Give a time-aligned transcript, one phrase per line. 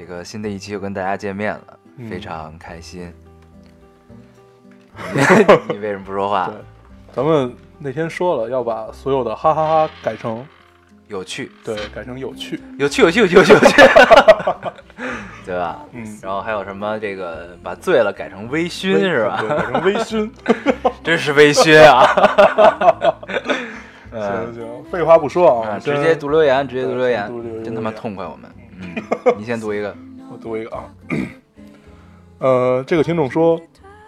[0.00, 3.12] 这个新的一期又跟大家见面了，嗯非常开心。
[5.68, 6.56] 你为什么不说话对？，
[7.12, 10.42] 咱们那天说了要把所有的哈哈哈改成
[11.08, 13.82] 有趣，对，改成有趣，有趣，有趣，有趣，有趣，有趣，
[15.44, 15.84] 对吧？
[15.92, 19.48] 嗯，然后还有什么这个把醉了改成微醺是吧对？
[19.50, 20.30] 改成微醺。
[21.04, 22.06] 真是微醺啊！
[24.10, 27.30] 行行行，废话不说啊，啊，直接读留言，直接读留言，
[27.62, 28.24] 真他妈痛快！
[28.24, 28.94] 我们，嗯，
[29.38, 29.94] 你先读一个。
[30.32, 30.84] 我读一个啊，
[32.38, 33.60] 呃，这个听众说，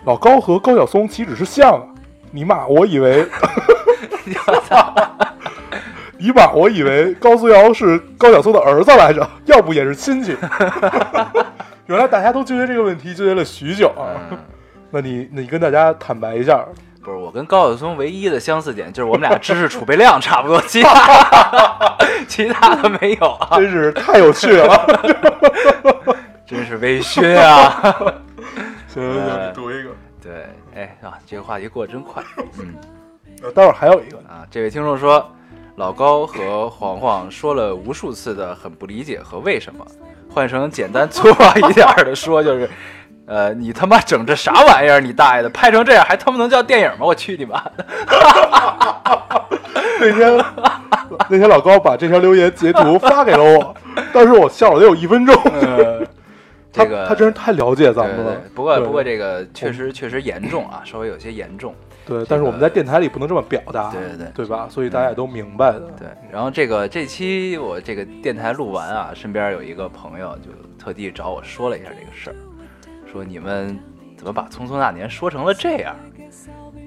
[0.04, 1.82] 老高和高晓松岂止是像啊？
[2.30, 3.26] 尼玛，我以为，
[6.18, 10.36] 尼玛，我以为高苏瑶是高晓松的儿子来着，要不也是亲戚。
[11.86, 14.14] 原来大家都纠结这个问题，纠结了许久啊。
[14.30, 14.38] 嗯，
[14.92, 16.64] 那你你跟大家坦白一下，
[17.02, 21.96] 不是，我跟高晓松唯一的相似点就是我们俩知识储备量差不多，其他
[22.28, 24.86] 其他的没有啊，真是太有趣了。
[26.46, 27.80] 真是微醺啊！
[28.86, 29.90] 行行行， 读一个。
[30.22, 32.22] 对，哎啊，这个话题过得真快。
[32.58, 32.74] 嗯
[33.42, 35.28] 呃待会儿还有一个，啊，这位听众说，
[35.76, 39.84] 老高和黄黄说了无数次的很不理解和为什么，
[40.30, 42.70] 换成简单粗暴一点儿的说就是。
[43.26, 45.00] 呃，你他妈整这啥玩意儿？
[45.00, 47.06] 你大爷的，拍成这样还他妈能叫电影吗？
[47.06, 47.86] 我去你妈的！
[50.00, 50.44] 那天
[51.28, 53.74] 那天老高把这条留言截图发给了我，
[54.12, 55.34] 当时我笑了得有一分钟。
[55.44, 56.00] 呃，
[56.72, 58.50] 他这个他真是太了解咱们了对。
[58.54, 61.74] 不过不过这个确实确实严重啊，稍微有些严重。
[62.04, 64.66] 对，但是我们在电台里不能这么表达，对对对对吧？
[64.68, 65.82] 所以大家也都明白的。
[65.96, 70.50] 对，然后这个这期我这个电台录完啊，身边有一个朋友就
[70.84, 72.36] 特地找我说了一下这个事儿，
[73.12, 73.78] 说你们
[74.16, 75.94] 怎么把《匆匆那年》说成了这样？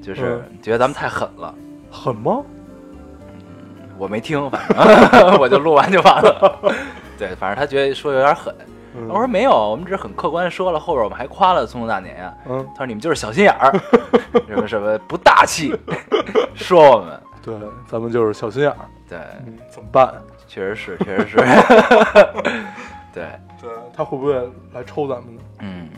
[0.02, 1.54] 就是觉得咱们太狠了。
[1.92, 2.42] 狠吗？
[3.98, 4.68] 我没听，反
[5.12, 6.60] 正 我就录完就完了。
[7.16, 8.54] 对，反正他觉得说有点狠。
[8.98, 12.34] 嗯我说没有，我们只是很客观地说了，后边我们还夸了《匆匆那年》呀。
[12.48, 13.72] 嗯，他说你们就是小心眼儿，
[14.48, 15.78] 什么什么不大气，
[16.56, 17.22] 说我们。
[17.44, 17.54] 对，
[17.88, 18.78] 咱们就是小心眼儿。
[19.08, 20.14] 对，嗯，怎么办？
[20.48, 21.38] 确实是，确实是。
[23.14, 23.28] 对，
[23.62, 24.34] 对他会不会
[24.74, 25.42] 来抽咱们呢？
[25.60, 25.90] 嗯，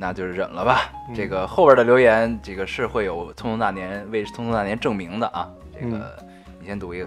[0.00, 0.90] 那就是忍了吧。
[1.08, 5.48] 嗯这个后边的留言，这个是会有《匆匆那年》为《匆匆那年》证明的啊。
[5.78, 6.26] 这个、嗯
[6.60, 7.06] 你先读一个。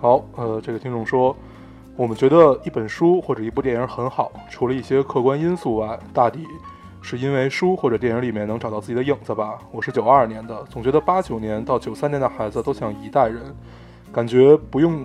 [0.00, 1.36] 好，呃，这个听众说，
[1.96, 6.46] 我们觉得一本书或者一部电影很好，除了一些客观因素外，大抵
[7.02, 9.58] 是因为书或者电影里面能找到自己的影子吧。
[9.70, 13.42] 我是九二年的，总觉得八九年到九三年的孩子都像一代人，
[14.12, 15.04] 感觉不用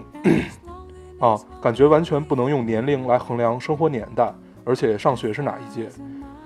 [1.20, 4.34] 啊，感觉完全不能用年龄来衡量生活年代，
[4.66, 5.90] 而且上学是哪一届，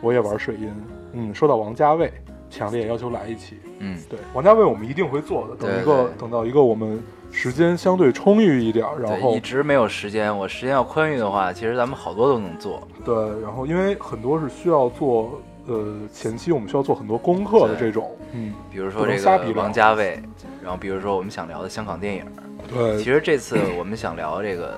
[0.01, 0.73] 我也玩水银。
[1.13, 2.11] 嗯，说到王家卫，
[2.49, 3.57] 强烈要求来一期。
[3.79, 7.01] 嗯，对，王家卫我们一定会做的，等一对个对等到一个我们
[7.31, 10.35] 时间相对充裕一点儿，然，后一直没有时间。
[10.35, 12.87] 我时间要宽裕的话，其实咱们好多都能做。
[13.03, 20.21] 对，然后因为很多是需要做，呃，前期我们需要做很多功课的这种，嗯，比如说这个王家卫，
[20.61, 22.23] 然后比如说我们想聊的香港电影。
[22.67, 24.77] 对其对，实这次我们想聊这个，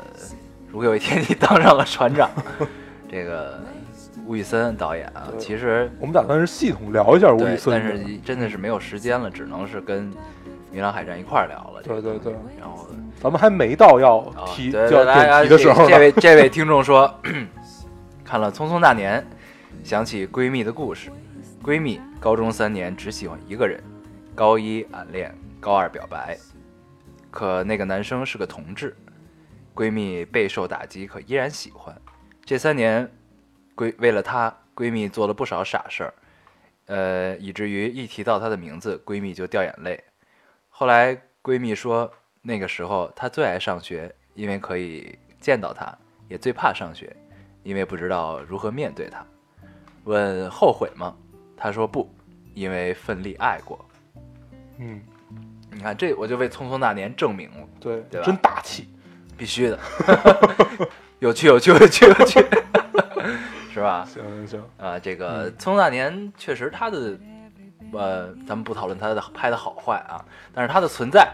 [0.72, 2.30] 如果有一天你当上了船长，
[3.10, 3.60] 这个
[4.32, 10.10] 吴宇森导演啊，其实我们打算是系统聊一下吴宇森，但，是真的是没有时间了，只能是跟
[10.72, 11.82] 《明朗海战》一块儿聊了。
[11.84, 12.88] 对对对，然后
[13.22, 17.14] 咱们还没到要啊，提、要点题的时候这位这位听众说，
[18.24, 19.20] 看了《匆匆那年》，
[19.84, 21.12] 想起闺蜜的故事。
[21.62, 23.84] 闺蜜高中三年只喜欢一个人，
[24.34, 26.38] 高一暗恋，高二表白，
[27.30, 28.96] 可那个男生是个同志，
[29.76, 31.94] 闺蜜备受打击，可依然喜欢。
[32.46, 33.12] 这三年，
[33.76, 36.14] 闺为了她，闺蜜做了不少傻事儿，
[36.88, 40.04] 呃，以至于一提到她的名字，闺蜜就掉眼泪。
[40.70, 45.96] 后来闺蜜说，那个时候她最爱上学，因为可以见到她，
[46.28, 47.16] 也最怕上学，
[47.64, 49.26] 因为不知道如何面对她。
[50.06, 51.16] 问后悔吗？
[51.56, 52.10] 她说不，
[52.54, 53.84] 因为奋力爱过。
[54.80, 55.00] 嗯，
[55.70, 58.90] 你看这，我就为《匆匆那年》证明了，对，对吧真大气，
[59.38, 59.80] 必须的，
[61.20, 62.40] 有趣有趣有趣有趣，
[63.82, 64.06] 是吧？
[64.06, 67.18] 行行行，啊，这个嗯《匆匆那年》确实它的，
[67.94, 70.24] 呃，咱们不讨论它的拍的好坏啊，
[70.54, 71.28] 但是它的存在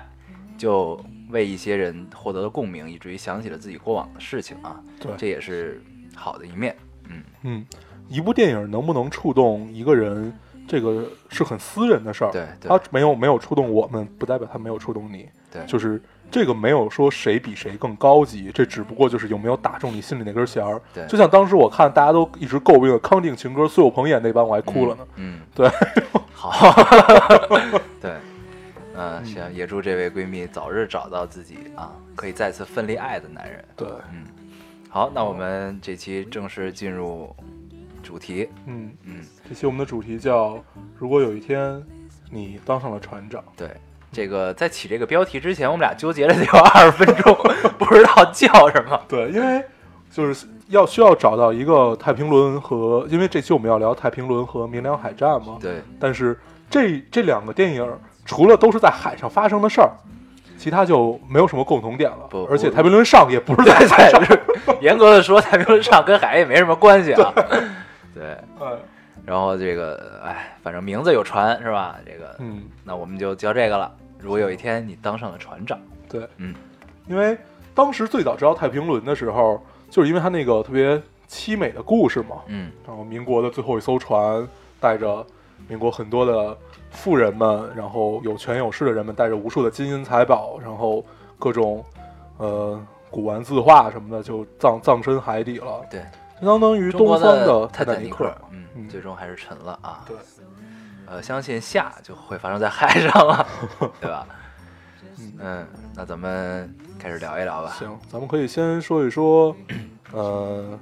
[0.58, 0.98] 就
[1.30, 5.82] 为一些人获得了共鸣，以至于想起了自己过往的事情啊，对，这也是
[6.16, 6.74] 好的一面。
[7.10, 7.66] 嗯嗯，
[8.08, 10.34] 一部电影能不能触动一个人，
[10.68, 12.32] 这个是很私人的事儿。
[12.32, 15.28] 对对它没有没有触动我们，不代表他没有触动你。
[15.52, 20.82] 对就是这个没有说谁比谁更高级，这只不过就是有没有打中你心里那根弦儿。
[20.94, 21.06] 对。
[21.08, 25.08] 就像当时我看大家都一直诟病的康定情歌，苏有朋演那版，我还哭了呢。
[25.16, 25.70] 嗯，对，
[26.34, 26.52] 好，
[28.02, 28.12] 对，
[28.96, 33.64] 嗯，行，也祝这位闺蜜早日找到自己啊，可以再次奋力爱的男人。
[33.76, 34.26] 对，嗯，
[34.90, 37.34] 好，那我们这期正式进入
[38.04, 38.50] 主题。
[38.66, 40.62] 嗯，嗯，这期我们的主题叫
[40.98, 41.82] “如果有一天
[42.30, 43.70] 你当上了船长对，
[44.18, 47.38] 这个在起这个标题之前，我们俩纠结了得有二十分钟，
[47.78, 49.00] 不知道叫什么”。。
[49.08, 49.64] 对，因为
[50.10, 55.60] 就是要需要找到一个太平轮和，因为这期我们要聊太平轮和明良海战嘛。
[55.62, 56.36] 对，但是
[56.68, 57.88] 这这两个电影
[58.26, 59.92] 除了都是在海上发生的事儿，
[60.58, 62.26] 其他就没有什么共同点了。
[62.28, 64.20] 不而且太平轮上也不是在 海上。
[64.82, 67.32] 严格的说，太平轮上跟海也没什么关系啊。
[68.16, 68.24] 对，
[68.60, 68.74] 哎，
[69.28, 71.98] 然后这个，哎，反正名字有船是吧？
[72.04, 73.92] 这个，嗯，那我们就叫这个了。
[74.20, 75.80] 如果有一天你当上了船长，
[76.10, 76.54] 对，嗯，
[77.08, 77.38] 因为
[77.76, 82.38] 当时最早知道太平轮的时候，就是因为他那个特别凄美的故事嘛。
[82.48, 84.48] 嗯，然后民国的最后一艘船
[84.80, 85.26] 带着
[85.68, 86.58] 民国很多的
[86.90, 91.06] 富人们，然后有权有势的人们，带着无数的金银财宝，然后
[91.38, 91.84] 各种
[92.38, 92.80] 呃
[93.12, 96.02] 古玩字画什么的，就葬葬身海底了，对，
[96.42, 98.36] 就相当于东方的泰坦尼克。
[98.52, 98.90] 嗯，嗯。
[98.90, 100.06] 最终还是沉了啊。
[100.08, 100.16] 对，
[101.10, 103.48] 呃，相信夏就会发生在海上了，
[104.02, 104.28] 对吧？
[105.20, 107.70] 嗯嗯，那咱们开始聊一聊吧。
[107.80, 109.56] 行，咱们可以先说一说，
[110.12, 110.78] 呃，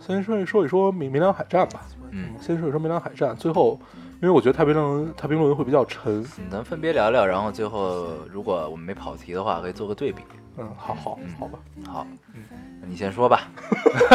[0.00, 1.80] 先说一说一说明明良海战吧。
[2.10, 3.80] 嗯，先说一说明良海战，最后，
[4.20, 6.22] 因为我觉得太平轮太平轮会比较沉。
[6.38, 10.22] 嗯咱们分别聊聊，然后最后如果我们没跑题的话，可以做个对比。
[10.58, 11.58] 嗯，好好嗯好吧，
[11.90, 12.42] 好，嗯
[12.86, 13.48] 你先说吧。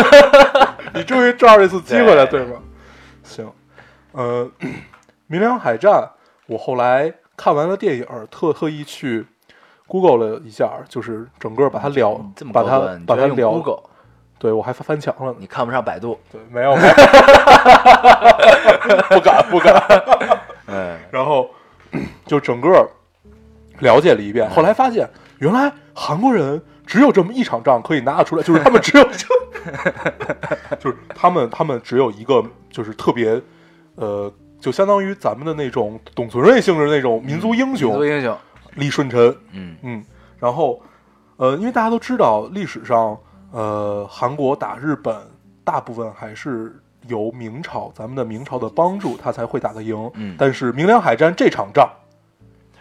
[0.93, 2.61] 你终于抓住一次机会了，对对吗？
[3.23, 3.51] 行，
[4.11, 4.49] 呃，
[5.27, 6.09] 明良海战，
[6.47, 9.25] 我后来看完了电影，特特意去
[9.85, 13.83] Google 了一下，就是整个把它聊嗯，把它把它聊，Google，
[14.39, 15.37] 对我还翻翻墙了呢。
[15.39, 16.17] 你看不上百度。
[16.31, 16.93] 对，没有，没有
[19.09, 19.83] 不 敢不敢。
[20.67, 21.49] 嗯， 然后
[22.25, 22.89] 就整个
[23.79, 25.09] 了解了一遍，后来发现
[25.39, 29.27] 原来韩国人只有这么一场仗可以拿得出来，就是他们只有就
[30.79, 33.41] 就是他们他们只有一个就是特别
[33.95, 38.37] 呃，就相当于咱们的那种董存瑞性质那种民族英雄民雄族英雄。
[38.75, 40.05] 李舜臣，嗯嗯，
[40.39, 40.81] 然后
[41.37, 43.17] 呃，因为大家都知道历史上
[43.51, 45.15] 呃韩国打日本
[45.63, 46.81] 大部分还是。
[47.07, 50.11] 由明朝，咱们的明朝的帮助，他才会打得赢。
[50.15, 51.89] 嗯但是明良海战这场仗，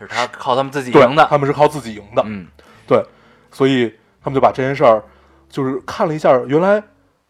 [0.01, 1.25] 是他靠他们自己赢的。
[1.27, 2.25] 他们是靠自己赢的。
[2.27, 2.45] 嗯
[2.89, 3.01] 对，
[3.53, 5.01] 所以他们就把这件事儿，
[5.49, 6.83] 就是看了一下，原来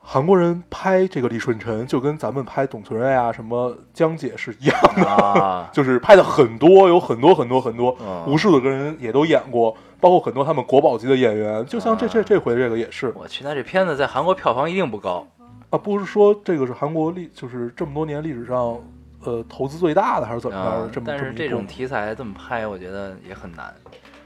[0.09, 15.27] 韩国人拍这个李舜臣就跟咱们拍董存瑞啊、什么江姐是一样的，啊， 就是拍的很多，有很多很多很多，嗯无数的个人也都演过，包括很多他们国宝级的演员，就像这这啊这回这个也是我去，那这片子在韩国票房一定不高。
[15.71, 18.79] 啊，不是说这个是韩国历，就是这么多年历史上。
[19.25, 20.89] 呃，投资最大的还是怎么着啊？
[20.93, 23.75] 这么但是这种题材这么拍，我觉得也很难。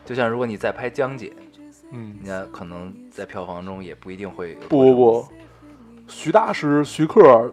[0.05, 1.32] 就像如果你再拍江姐，
[1.91, 5.29] 嗯，人家可能在票房中也不一定会不不不，
[6.10, 7.20] 徐大师徐克《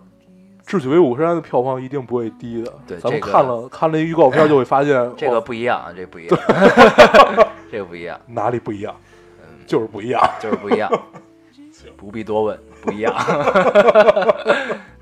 [0.66, 2.74] 智取威虎山》的票房一定不会低的。
[2.88, 6.38] 对咱们这个看了看了预告片就会发现，这个哦不一样，这不一样，
[7.72, 8.94] 这个不一样，哪里不一样，
[9.42, 10.22] 嗯，就是不一样。
[10.42, 10.92] 就是不一样，
[11.96, 13.14] 不必多问，不一样，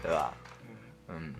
[0.04, 0.32] 对吧？
[1.08, 1.34] 嗯，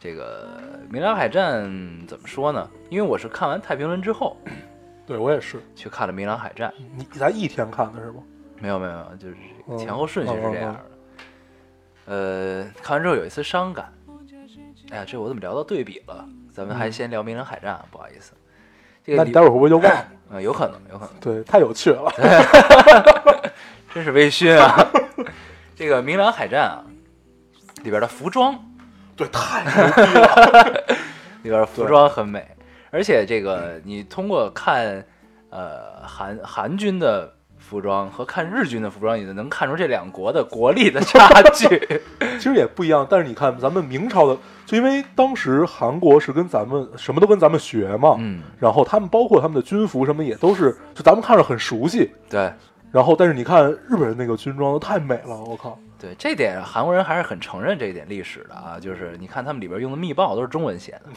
[0.00, 0.58] 这个
[0.92, 1.64] 《明良海战》
[2.08, 2.68] 怎么说呢？
[2.90, 4.36] 因为我是看完《太平轮》之后
[5.06, 8.22] 对我也是，去看了《明良海战》，你咱一天看的是吗？
[8.60, 9.36] 没有没有没有，就是
[9.68, 10.80] 嗯前后顺序是这样的。
[12.06, 13.92] 呃，看完之后有一丝伤感。
[14.90, 16.24] 哎呀，这我怎么聊到对比了？
[16.52, 18.32] 咱们还先聊《明良海战》，不好意思。
[19.04, 20.08] 这个那你待会儿会不会就忘了？
[20.30, 22.10] 呃，有可能，有可能，对，太有趣了。
[23.92, 24.76] 真是微醺啊！
[25.76, 26.84] 这个《明良海战》啊，
[27.82, 28.58] 里边的服装，
[29.16, 30.84] 对，太牛逼了。
[31.42, 32.46] 里边的服装很美，
[32.90, 35.04] 而且这个你通过看
[35.50, 37.33] 呃韩韩军的
[37.64, 41.66] 服装和看日军的服装，你就能看出这两国的国力的差距。
[42.38, 52.10] 其实也不一样，但是你看咱们明朝的，就因为当时韩国是跟咱们什么都跟咱们学嘛，嗯，然后他们包括他们的军服什么也都是，就咱们看着很熟悉。
[52.28, 52.52] 对
[52.92, 55.76] 然后，但是你看日本人那个军装都太美了，我靠！
[55.98, 61.10] 对，这点韩国人还是很承认这一点历史的啊，就是你看他们里边用的密报都是中文写的，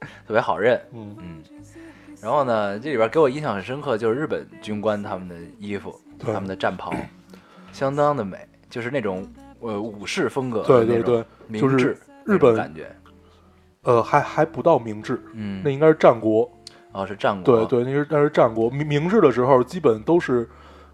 [0.26, 0.78] 特别好认。
[0.92, 1.42] 嗯，嗯，
[2.20, 6.92] 然后呢，这里边给我印象很深刻，就是日本军官他们的衣服，他们的战袍，
[7.72, 8.36] 相当的美，
[8.68, 9.26] 就是那种
[9.60, 11.24] 呃武士风格的对对对
[11.60, 12.90] 就是明治日本感觉，
[13.82, 16.50] 呃，还还不到明治，嗯那，应该是战国。
[16.90, 20.48] 哦是战国，对对，那是那是战国明明治的时候，基本都是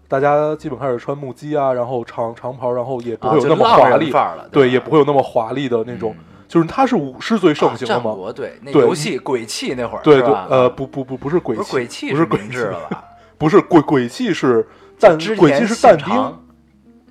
[0.09, 8.13] 大家基本开始穿木屐啊，然后长长袍，然后也不啊会有那么华丽，范儿了，对，吧也不会有那么华丽的那种，嗯就是他是武士最盛行的啊战嘛。
[8.13, 13.03] 国对那游戏鬼泣那会儿对对呃，不不不不是鬼泣，鬼泣不是鬼泣了吧？
[13.37, 14.65] 不是鬼鬼泣是
[14.99, 16.37] 但织鬼泣是但丁，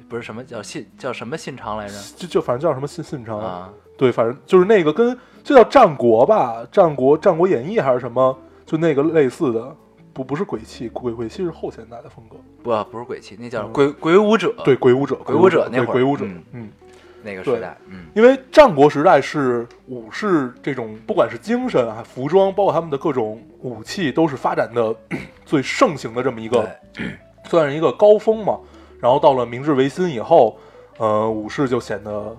[0.08, 1.94] 不是什么叫信叫什么信长来着？
[2.16, 9.76] 就就反正叫什么信信长，啊，对，反正就是那个跟就叫战国吧，战国战国演义还是什么，就那个类似的，
[10.14, 13.72] 不不是鬼泣，鬼鬼泣是后现代的风格，不不是鬼泣，那叫嗯。
[13.72, 16.68] 鬼鬼舞者，对，鬼舞者，鬼舞者那会儿对鬼舞者嗯，嗯。
[17.24, 24.94] 那个时代，嗯因为战国时代是武士这种，不管是精神啊、服装，包括他们的各种武器，都是发展的
[25.46, 26.68] 最盛行的这么一个，
[27.46, 28.60] 算是一个高峰嘛。
[29.00, 30.58] 然后到了明治维新以后，
[30.98, 32.36] 呃，武士就显得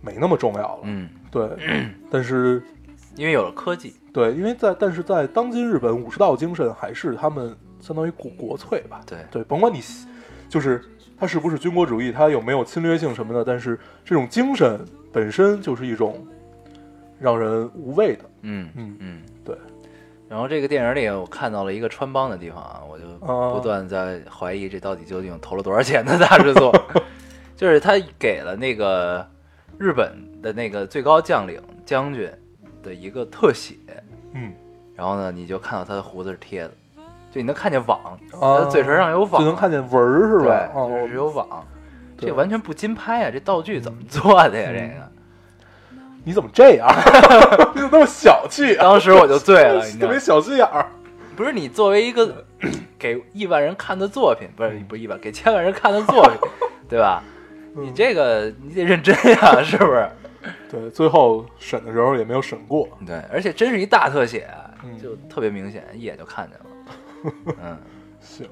[0.00, 0.80] 没那么重要了。
[0.82, 1.48] 嗯，对，
[2.10, 2.62] 但是
[3.16, 9.00] 因为有了科技，对，因为在但是在当今日本，武士道精神还是他们相当于国国粹吧。
[9.06, 9.80] 对对，甭管你
[10.48, 10.82] 就是
[11.18, 16.26] 他是不是军国主义，他有没有侵略性什么的，但是这种精神本身就是一种
[17.18, 18.24] 让人无畏的。
[18.42, 18.96] 嗯嗯。
[19.00, 19.56] 嗯，对。
[20.28, 23.52] 然后这个电影里，我看到了一个穿帮的地方啊，我就啊。
[23.52, 26.74] 不断在怀疑这到底究竟投了多少钱的大制作，
[27.56, 29.24] 就是他给了那个
[29.78, 30.12] 日本
[30.42, 32.28] 的那个最高将领将军
[32.82, 33.76] 的一个特写，
[34.34, 34.52] 嗯，
[34.96, 36.72] 然后呢，你就看到他的胡子是贴的，
[37.36, 40.70] 就你能看见网，啊嘴唇上有网，就能看见纹儿是吧？
[40.72, 41.66] 对，就是哦，有网。
[42.18, 43.30] 这完全不金拍啊！
[43.30, 44.70] 这道具怎么做的呀？
[44.72, 45.10] 嗯这个，
[46.24, 46.88] 你怎么这样？
[47.76, 48.82] 你怎么那么小气啊？
[48.84, 50.18] 当时我就醉了， 你特别？
[50.18, 50.86] 小心眼儿。
[51.36, 52.42] 不是你作为一个
[52.98, 56.38] 给亿万人看的作品，不是不是亿万，给千万人看的作品，
[56.88, 57.22] 对吧？
[57.74, 60.08] 你这个你得认真呀，是不是？
[60.70, 62.88] 对，最后审的时候也没有审过。
[63.04, 64.48] 对，而且真是一大特写
[65.02, 66.65] 就特别明显，一眼就看见了。
[67.62, 67.78] 嗯，
[68.20, 68.48] 行，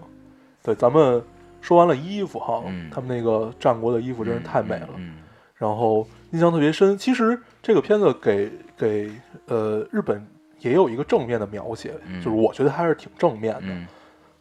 [0.63, 1.23] 对，咱们
[1.61, 4.89] 说完了衣服哈，嗯他们那个战国的衣服真是太美了。
[4.97, 5.17] 嗯，
[5.55, 6.97] 然后印象特别深。
[6.99, 9.11] 其实这个片子给给
[9.47, 10.27] 呃日本
[10.61, 13.63] 也有一个正面的描写，嗯就是我觉得还是挺正面的。
[13.63, 13.87] 嗯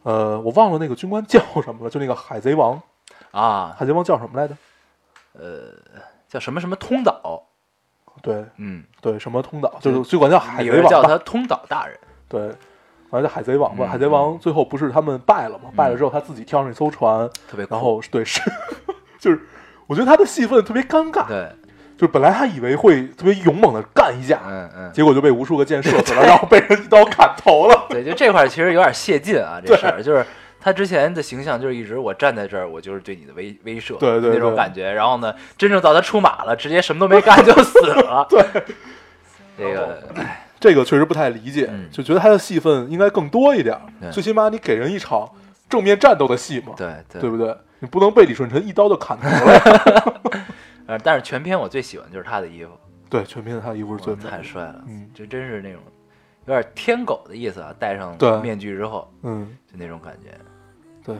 [0.02, 2.78] 呃，我忘了那个军官叫什么了，就那个海贼王，
[3.30, 4.54] 啊，海贼王叫什么来着？
[5.32, 5.72] 呃
[6.28, 7.42] 叫什么什么通岛，
[8.22, 11.98] 对嗯，对，什么通岛，就是最管叫海贼王叫他通岛大人。
[12.28, 12.52] 对，
[13.14, 13.84] 反正叫海贼王吧。
[13.86, 15.70] 嗯海贼王最后不是他们败了吗？
[15.76, 18.40] 败了之后他自己跳上一艘船，特别然后对是，
[19.20, 19.40] 就是
[19.86, 21.28] 我觉得他的戏份特别尴尬。
[21.28, 21.48] 对，
[21.96, 27.86] 就是本来他以为会特别勇猛的干一架，嗯嗯，结果就被无数个箭射死了，然后被人一刀砍头了。
[27.88, 30.26] 对，就这块其实有点泄劲啊，这事儿就是
[30.60, 34.90] 他之前的形象就是一直我站在这儿，我就是对你的威威慑，对对那种感觉。
[34.90, 38.26] 然后呢，真正到他出马了，直接什么都没干就死了。
[38.28, 38.42] 对，
[39.56, 41.90] 这个哎 这个确实不太理解，嗯。
[41.90, 43.78] 就觉得他的戏份应该更多一点，
[44.10, 45.28] 最起码你给人一场
[45.68, 47.20] 正面战斗的戏嘛，对对。
[47.20, 47.54] 对不对？
[47.80, 49.52] 你不能被李舜臣一刀就砍头了。
[49.52, 50.40] 呀。
[50.88, 52.70] 呃，但是全片我最喜欢就是他的衣服，
[53.10, 54.30] 对，全片他的衣服是最帅的。
[54.30, 55.10] 太帅了，嗯。
[55.14, 55.82] 这真是那种
[56.46, 58.40] 有点天狗的意思啊，戴上对。
[58.40, 60.30] 面具之后嗯，就那种感觉，
[61.04, 61.14] 对，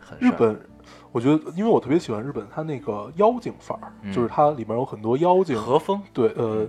[0.00, 0.28] 很帅。
[0.28, 0.60] 日本，
[1.12, 4.12] 我觉得因为我特别喜欢日本，它那个妖精范儿，嗯。
[4.12, 6.66] 就是它里面有很多妖精，和风，对，呃，呃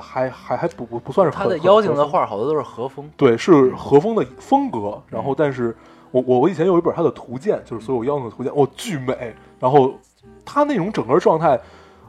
[0.00, 5.00] 还还还不不不算是他的妖精的画好多都是和风，对，是和风的风格。
[5.08, 5.76] 然嗯后，但是
[6.10, 9.34] 我我我以前有一本他的图鉴，就是所有妖精的图鉴，哦，巨美。
[9.60, 9.94] 然后
[10.44, 11.60] 他那种整个状态，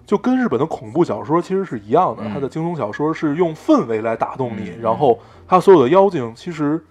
[0.06, 2.24] 就跟日本的恐怖小说其实是一样的。
[2.24, 6.84] 嗯他的惊悚小说是用氛围来打动你，嗯然后他所有的妖精其实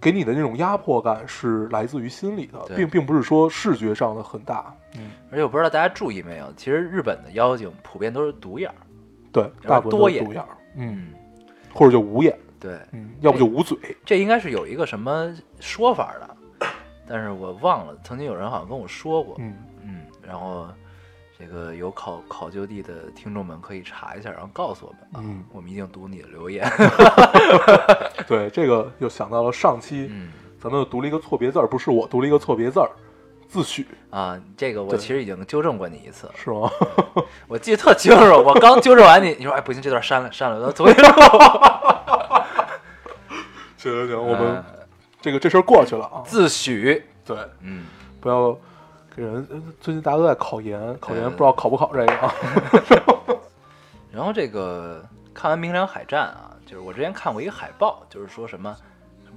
[0.00, 4.74] 给你的那种压迫感是来自于心里的，并并不是说视觉上的很大。
[4.96, 8.76] 嗯，而且我不知道大家注意没有，其实日本的妖精普遍都是独眼儿，
[9.32, 10.24] 对，大部分多眼
[10.74, 11.08] 嗯，嗯，
[11.72, 13.76] 或者就无眼，对，嗯，要不就捂嘴。
[14.04, 16.68] 这应该是有一个什么说法的，
[17.08, 20.68] 但是我忘了，曾经有人好像跟我说过，嗯，嗯，然后
[21.38, 26.64] 这个有考考究地的听众们可以查一下，然后告诉我们啊，嗯我们一定读你的留言，
[28.28, 30.08] 对，这个又想到了上期。
[30.10, 32.88] 嗯咱们又读了一个错别字儿，不是我读了一个错别字儿，
[33.52, 36.70] 自诩啊，这个我其实已经纠正过你一次了，是吗？
[37.46, 41.08] 我记得特清楚，我刚纠正完你，你说哎不行，这段删了删了，我重新录，
[43.76, 44.64] 行行行，我们嗯
[45.20, 46.22] 这个这事儿过去了啊。
[46.24, 47.84] 自诩，对，嗯，
[48.22, 48.56] 不要
[49.14, 49.46] 给人。
[49.50, 52.34] 呃最近大家都在考研，考研不知道考不考这个啊？
[54.10, 55.04] 然后这个
[55.34, 58.82] 看完《明良海战》啊，就是我之前看过一个海报，就是说什么什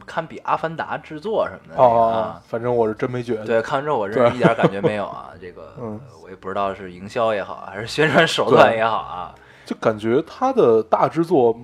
[0.05, 2.41] 堪比《阿凡达》制作什么的那个哦啊，。
[2.47, 3.45] 反正我是真没觉得。
[3.45, 4.29] 对，看完之后我对。
[4.29, 5.99] 是一点感觉没有啊， 这个嗯。
[6.23, 9.35] 我也不知道是营销也好，还是宣传手段也好啊，
[9.65, 11.55] 就感觉它的大制作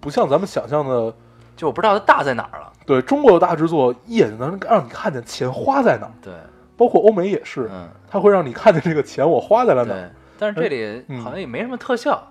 [0.00, 1.12] 不像咱们想象的，
[1.56, 2.72] 就我不知道它大在哪儿了。
[2.86, 6.32] 对中国的大制作一眼就能让你看见钱花在哪儿，对，
[6.76, 9.96] 包括欧美也是，嗯，它会让你看见这个钱我花在了哪儿。
[9.96, 11.20] 对，但是这里嗯。
[11.22, 12.22] 好像也没什么特效，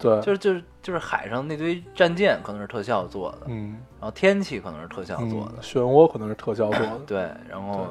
[0.00, 6.98] 对，就是就是就是海上那堆战舰可能是特效做的，嗯然后天气可能是特效做嗯，的，漩涡可能是特效做的。
[7.06, 7.88] 对，然后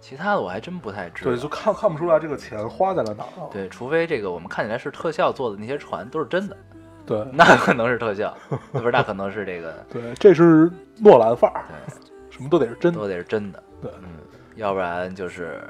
[0.00, 1.30] 其他的我还真不太知道。
[1.30, 3.46] 对，就看看不出来这个钱花在了哪儿啊。
[3.52, 6.56] 对，除非这个我们看起来是特效做的那些船都是真的，
[7.04, 8.34] 对那可能是特效，
[8.72, 11.94] 不是那可能是这个， 对，这是诺兰范儿，对，
[12.30, 12.98] 什么都得是真的。
[12.98, 14.08] 都得是真的，对嗯，
[14.56, 15.62] 要不然就是，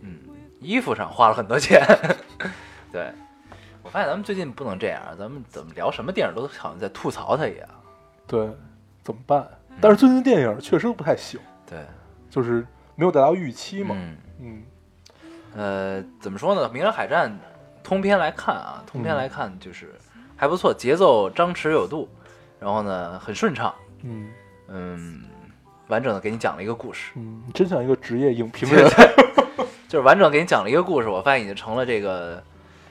[0.00, 0.18] 嗯，
[0.60, 1.84] 衣服上花了很多钱，
[2.90, 3.12] 对。
[3.96, 7.66] 我发现咱们最近不能这样，咱们怎么聊什么电影都好像在吐槽他一样。
[8.26, 8.46] 对，
[9.02, 9.48] 怎么办？
[9.80, 11.78] 但是最近电影确实不太行，对，
[12.28, 13.96] 就是没有达到预期嘛。
[13.98, 14.62] 嗯，嗯
[15.56, 16.68] 呃，怎么说呢？
[16.70, 17.30] 《名人海战》
[17.82, 19.94] 通篇来看啊，通篇嗯来看就是
[20.36, 22.06] 还不错，节奏张弛有度，
[22.60, 24.28] 然后呢很顺畅，嗯
[24.68, 25.22] 嗯，
[25.88, 28.86] 完整的给你讲了一个故事，嗯，真像一个职业影评人。
[29.88, 31.08] 就是完整给你讲了一个故事。
[31.08, 32.42] 我发现已经成了这个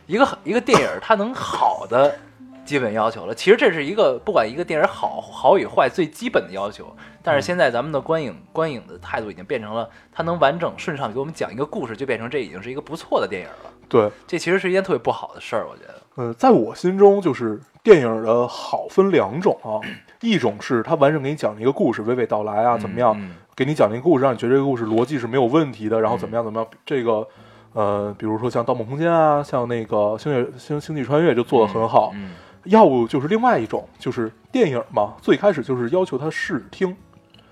[0.05, 2.15] 一个一个电影它能好的
[2.63, 3.33] 基本要求了。
[3.33, 13.71] 其实这是一个不管一个电影好好与坏最基本的要求，但是现在咱们的观影观影的态度已经变成了它能完整顺畅给我们讲一个故事，就变成这已经是一个不错的电影了。
[13.88, 16.01] 对，这其实是一件特别不好的事儿，我觉得。
[16.15, 19.77] 呃，在我心中，就是电影的好分两种啊，
[20.21, 27.27] 一种是它完整给你讲了一个故事，娓娓道来啊，怎么样，嗯给你讲了一个故事，让你觉得这个故事逻辑是没有问题的，然后怎么样怎么样，这个。
[27.75, 32.32] 呃，比如说像《盗梦空间》啊，像那个《星月星星际穿越》就做得很好，嗯
[32.63, 36.96] 要不就是另外一种，就是电影嘛，最开始就是要求它视听，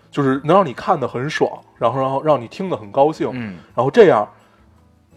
[0.10, 4.26] 就是能让你看得很爽，然后然后让你听得很高兴，嗯，然后这样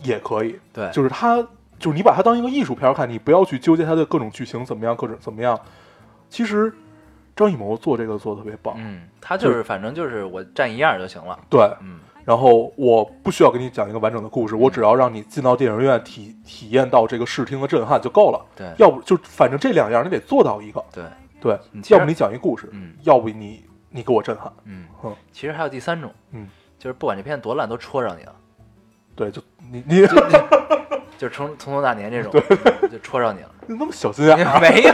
[0.03, 1.37] 也可以，对，就是它，
[1.79, 5.57] 就是你把它当一个艺术片儿看，你不要去纠结它的各种剧情怎么样，各种怎么样。
[6.29, 6.75] 其实
[7.37, 11.39] 张艺谋做这个做的特别棒，嗯，他就是反正就是我占一样就行了。
[11.49, 11.61] 对。
[11.81, 18.45] 嗯然后我不需要给你讲一个完整的故事，我只要让你进到电影院体体验到这个视听的震撼就够了。
[18.57, 18.67] 对。
[18.79, 21.05] 要不就反正这两样你得做到一个，对，
[21.41, 21.59] 对
[21.89, 22.95] 要不你讲一故事，嗯。
[23.05, 24.87] 要不你你给我震撼，嗯。
[25.05, 28.35] 嗯，其实还有第三种，嗯，就是不管这片多烂都戳着你了，
[29.15, 30.01] 对，就你你
[31.17, 32.33] 就是从从头大年这种，
[32.91, 33.51] 就戳着你了。
[33.69, 34.93] 你那么小心眼儿， 没有，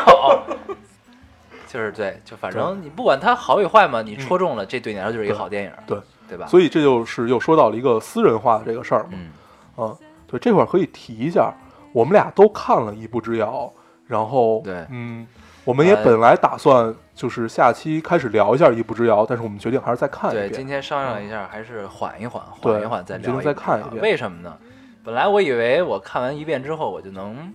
[1.67, 6.47] 就是对，就反正你不管它好与坏嘛，你戳中了，这对你来说就是一个好电影，对，对吧？
[6.47, 9.31] 所以这就是又说到了一个私人化的这个事儿嘛，嗯。
[9.79, 11.53] 嗯，对，这块儿可以提一下，
[11.93, 13.73] 我们俩都看了《一步之遥》，
[14.07, 14.87] 然后对。
[14.91, 15.27] 嗯，
[15.65, 24.03] 我们也呃本来打算就是下期开始聊一下《一步之遥》，但是我们决定还是再看一对，今天商量一下，还是缓一缓，缓一缓再聊再看一遍遍。
[24.03, 24.57] 为什么呢？
[25.05, 27.53] 本来我以为我看完一遍之后，我就能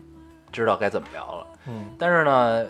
[0.52, 1.86] 知道该怎么聊了，嗯。
[1.98, 2.66] 但是呢，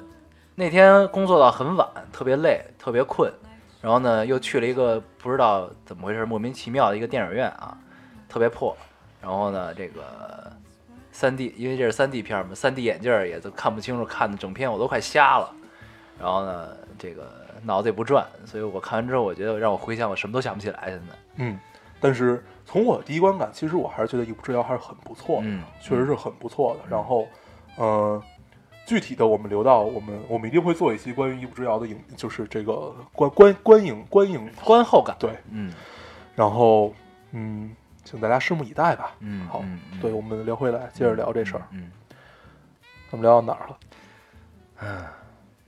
[0.55, 3.31] 那天工作到很晚，特别累，特别困，
[3.87, 7.77] 然后呢，又去了一个不知道怎么回事，莫名其妙的一个电影院啊，
[8.27, 8.75] 特别破。
[9.21, 10.51] 然后呢，这个
[11.13, 15.49] 三 D，因为这是三 D 片嘛，三 D 眼镜儿也都看不清楚，看的整片我都快瞎了。
[16.19, 16.67] 然后呢，
[16.99, 17.31] 这个
[17.63, 20.79] 脑子也不转，所以我看完之后，我觉得让我回想，我什么都想不起来。
[20.87, 21.57] 现在，嗯，
[22.01, 26.81] 但是从我第一观感，其实我还是觉得《一步之遥》还是很不错的，嗯确实是很不错的。
[26.89, 27.25] 然后，
[27.77, 28.21] 呃，
[28.87, 35.73] 具体的我们留到我们我们一定会做一期关于《一步之遥》的影，就是这个观观观影观影观后感，对，嗯
[36.33, 36.93] 然后
[37.31, 39.07] 嗯，请大家拭目以待吧。
[39.07, 41.63] 好，嗯好嗯对，我们聊回来，接着聊这事儿。
[41.71, 41.91] 嗯，
[43.11, 43.77] 咱们聊到哪儿了？
[44.81, 45.05] 嗯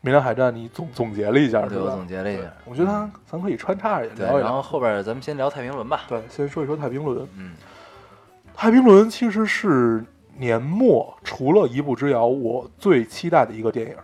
[0.02, 1.90] 明良海战，你总总结了一下，嗯对我？
[1.90, 4.40] 总结了一下，我觉得咱咱可以穿插着，聊一聊。
[4.40, 6.04] 然后后边咱们先聊太平轮吧。
[6.08, 7.28] 对，先说一说太平轮。
[7.36, 7.54] 嗯
[8.56, 10.04] 太平轮其实是
[10.40, 13.96] 年末除了《一步之遥》，我最期待的一个电影。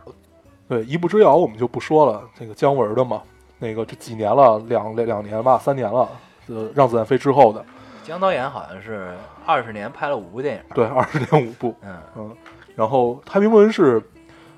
[0.68, 3.22] 对，《一步之遥》我们就不说了，那个姜文的嘛，
[3.58, 6.10] 那个这几年了，两两两年吧，三年了，
[6.48, 7.64] 呃，让子弹飞之后的，
[8.04, 10.62] 姜导演好像是二十年拍了五部电影。
[10.74, 12.36] 对，二十年五部，嗯嗯，
[12.76, 14.02] 然后太平轮是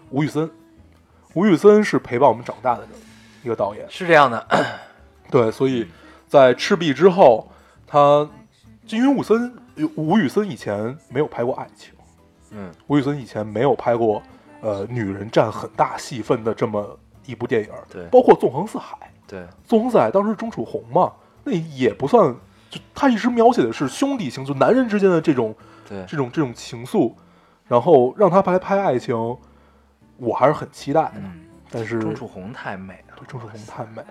[0.09, 0.49] 吴宇森，
[1.35, 2.87] 吴宇森是陪伴我们长大的
[3.43, 4.47] 一个导演，是这样的，
[5.29, 5.85] 对，所以
[6.27, 7.47] 在赤壁之后，
[7.85, 8.27] 他
[8.87, 9.53] 就因为吴森
[9.95, 11.93] 吴宇森以前没有拍过爱情。
[12.51, 12.71] 嗯。
[12.87, 14.21] 吴宇森以前没有拍过，
[14.61, 18.05] 呃，女人占很大戏份的这么一部电影，对。
[18.07, 18.95] 包括《纵横四海》，
[19.29, 21.11] 对，《纵横四海》当时钟楚红嘛，
[21.43, 22.35] 那也不算，
[22.69, 25.53] 就他一直描写的是兄弟情，就男人之间的这种
[25.87, 27.13] 对，这种这种情愫，
[27.67, 29.15] 然后让他拍拍爱情，
[30.17, 31.13] 我还是很期待的。
[31.17, 34.07] 嗯，但是钟楚红太美了，对钟楚红太美了，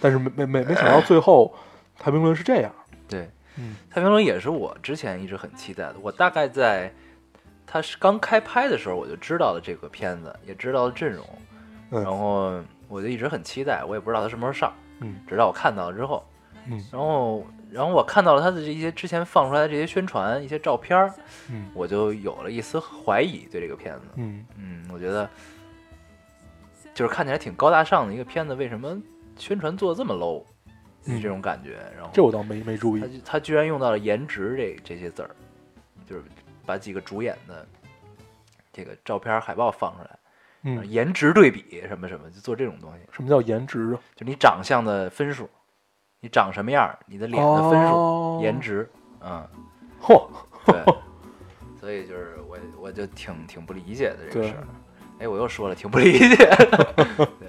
[0.00, 1.52] 但是没没没没想到最后
[1.98, 2.72] 太平轮是这样。
[3.08, 5.96] 对，嗯太平轮也是我之前一直很期待的。
[6.02, 6.92] 我大概在
[7.66, 11.24] 它是刚开拍的时候，我就知道了这个片子，也知道了阵容，
[11.90, 16.24] 嗯然后我就一直很期待，我也不知道它什么时候上，嗯直到我看到了之后，
[16.66, 21.12] 嗯然后然后我看到了它的这些之前放出来的这些宣传、一些照片儿，
[21.50, 24.06] 嗯我就有了一丝怀疑对这个片子。
[24.16, 25.28] 嗯嗯，我觉得
[26.92, 28.96] 就是看起来挺高大上的一个片子，为什么
[29.36, 30.44] 宣传做的这么 low？
[31.06, 31.78] 嗯这种感觉。
[31.96, 33.00] 然后这我倒没没注意。
[33.00, 35.30] 他他居然用到了颜值这这些字儿，
[36.08, 36.22] 就是
[36.66, 37.66] 把几个主演的
[38.72, 40.18] 这个照片海报放出来，
[40.62, 42.98] 嗯，颜值对比什么什么，就做这种东西。
[43.12, 44.00] 什么叫颜值啊？
[44.14, 45.48] 就你长相的分数，
[46.20, 48.90] 你长什么样儿，你的脸的分数，哦颜值，
[49.20, 49.46] 嗯，
[50.00, 50.28] 嚯，
[50.66, 50.82] 对。
[51.80, 54.66] 所以就是我我就挺挺不理解的这个对事儿。
[55.18, 56.88] 哎，我又说了，挺不理解的。
[57.38, 57.48] 对，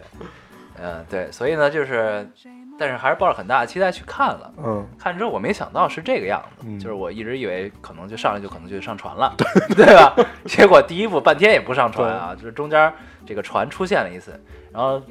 [0.77, 2.29] 嗯，对，所以呢，就是，
[2.77, 4.51] 但是还是抱着很大的期待去看了。
[4.57, 4.85] 嗯。
[4.99, 6.79] 看之后我没想到是这个样子，嗯。
[6.79, 9.33] 就是我一直以为可能就上来就可能就上船了，
[9.75, 9.85] 对。
[9.95, 10.15] 吧？
[10.45, 12.91] 结果第一部半天也不上船啊，就是中间
[13.25, 14.39] 这个船出现了一次，
[14.71, 15.01] 然后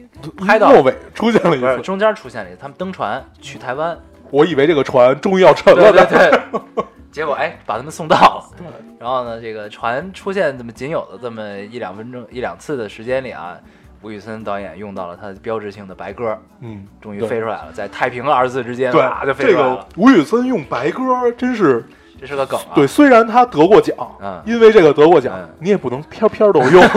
[0.46, 3.98] 拍到末尾出现了一次，中间出现了一次，他们登船去台湾，
[4.30, 5.90] 我以为这个船终于要沉了。
[5.92, 6.30] 对对。
[6.30, 8.66] 对， 结果哎把他们送到了，对。
[8.98, 13.58] 然后呢，这个船出现这么仅有的这么一两分钟一两次的时间里啊，
[14.04, 21.82] 吴宇森导演用到了他标志性的白鸽，嗯，终于飞出来了，在太平二字之间，对哇就飞这个出来了，吴宇森用白鸽真是
[22.20, 26.70] 这是个梗啊，对，虽然他得过奖，嗯因为这个得过奖嗯，你也不能片片都用。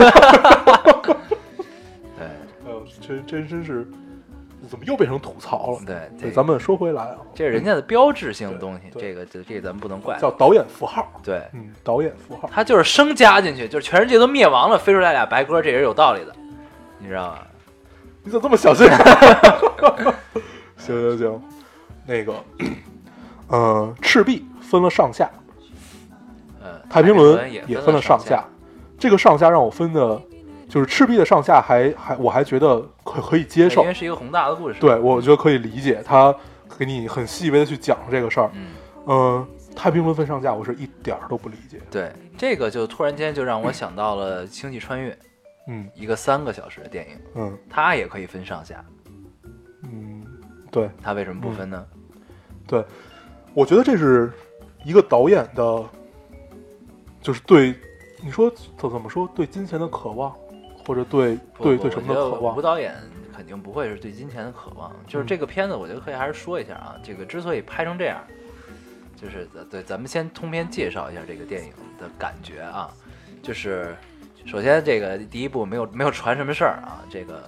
[2.16, 2.28] 对哎
[2.68, 3.88] 呦，真真真是，
[4.68, 5.78] 怎么又变成吐槽了？
[5.86, 10.18] 对，对，这咱们说回来啊，这是人家的标志性的东西，这个这这咱们不能怪。
[10.18, 16.34] 叫导演符号，对，嗯，导演符号，他就是生加进去，就是全世界都灭亡了，飞出来俩白鸽，这也是有道理的，
[16.98, 17.38] 你知道吗？
[18.24, 18.86] 你怎么这么小心？
[20.76, 21.42] 行行行，
[22.06, 22.34] 那个，
[23.48, 25.30] 呃，赤壁分了上下，
[26.62, 28.44] 呃，太平轮也分了上下。
[28.98, 30.20] 这个上下让我分的，
[30.68, 34.78] 就是赤壁的上下还还我还觉得可可以接受因为，是一个宏大的故事。
[34.80, 36.34] 对我觉得可以理解，他
[36.78, 38.50] 给你很细微的去讲这个事儿。
[38.54, 38.66] 嗯，
[39.06, 41.80] 嗯，太平轮分上下，我是一点儿都不理解。
[41.90, 45.18] 对，这个就突然间就让我想到了《星际穿越》，嗯
[45.94, 47.58] 一个三个小时的电影，嗯。
[47.68, 48.84] 它也可以分上下，
[49.82, 50.26] 嗯，
[50.70, 50.90] 对。
[51.02, 51.86] 它为什么不分呢？
[52.66, 52.84] 对，
[53.54, 54.32] 我觉得这是
[54.84, 55.84] 一个导演的，
[57.20, 57.74] 就是对
[58.22, 60.34] 你说怎怎么说对金钱的渴望，
[60.86, 62.56] 或者对对对什么的渴望。
[62.56, 62.62] 吴。
[62.62, 62.94] 导演
[63.34, 68.20] 肯定不会是对金钱的渴望，就是这个片子，我觉得可以还是说一下啊，这个之所以拍成这样，
[69.16, 72.92] 就是呃对，咱们先通篇介绍一下这个电影的感觉啊，
[73.42, 73.96] 就是
[74.48, 77.44] 首先这个第一部没有没有传什么事儿啊，这个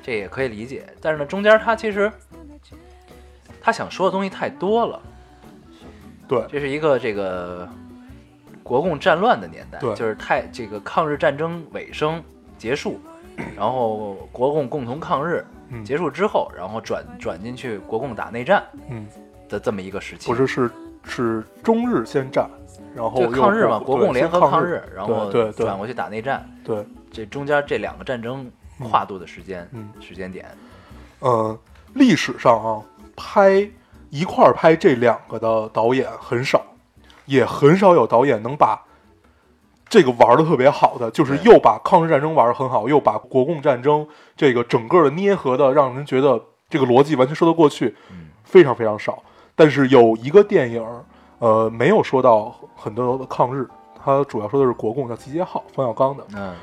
[0.00, 2.10] 这也可以理解，但是呢，中间他其实
[3.60, 5.02] 他想说的东西太多了，
[6.28, 6.44] 对。
[6.48, 7.68] 这是一个这个
[8.62, 9.92] 国共战乱的年代，对。
[9.96, 12.22] 就是太这个抗日战争尾声
[12.56, 13.00] 结束，
[13.56, 15.84] 然后国共共同抗日嗯。
[15.84, 19.04] 结束之后，然后转转进去国共打内战嗯，
[19.48, 20.28] 的这么一个时期。
[20.28, 20.70] 不是是
[21.02, 22.48] 是中日先战，
[22.96, 26.82] 然后抗日嘛，国共联合抗日，然后对对对转过去打内战，对，
[27.12, 30.46] 这中间这两个战争跨度的时间、嗯时间点，
[31.20, 31.56] 嗯，
[31.92, 32.82] 历史上啊，
[33.14, 33.68] 拍
[34.08, 36.64] 一块儿拍这两个的导演很少，
[37.26, 38.82] 也很少有导演能把
[39.88, 49.22] 这个玩的特别好的，就是又把抗日战争玩的很好，又把国共战争这个整个的捏合的，让人觉得这个逻辑完全说得过去，嗯非常非常少。
[49.54, 50.84] 但是有一个电影，
[51.38, 53.68] 呃，没有说到很多的抗日，
[54.02, 56.24] 他主要说的是国共，叫《集结号》，冯小刚的。
[56.34, 56.54] 嗯，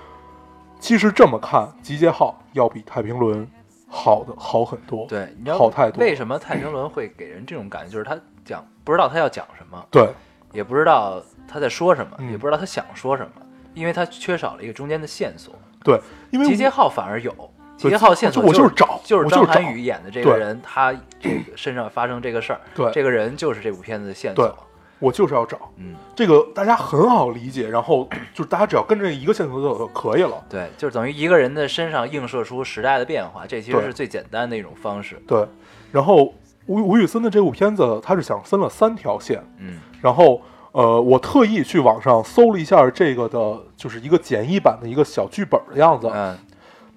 [0.80, 3.46] 其实这么看，《集结号》要比《太平轮》
[3.88, 5.06] 好的好很多。
[5.08, 7.92] 对，你知道好太多为什么太平轮会给人这种感觉？
[7.92, 10.10] 就是他讲不知道他要讲什么，对
[10.52, 13.42] 也不知道他在说什么，嗯也不知道他想说什么，
[13.74, 15.54] 因为他缺少了一个中间的线索。
[15.84, 16.00] 对，
[16.32, 17.32] 因为集结号反而有，
[17.78, 24.58] 集对结号线索我就是找就是张涵予演的这个人，他这个身上发生这个事儿，对这个人就是这部片子的线索。
[25.00, 30.42] 我就是要找嗯，这个，大家很好理解，然后就是大家只要跟着一个线索走就可以了。
[30.48, 35.22] 对，就是等于一个人的身上映射出时代的变化，这其实是最简单的一种方式。
[35.28, 35.46] 对，
[35.92, 36.34] 然后
[36.68, 46.10] 吴吴宇森的这部片子，他是想分了三条线，嗯然后呃，我特意去网上搜了一下这个的，就是一个简易版的一个小剧本的样子。
[46.14, 46.38] 嗯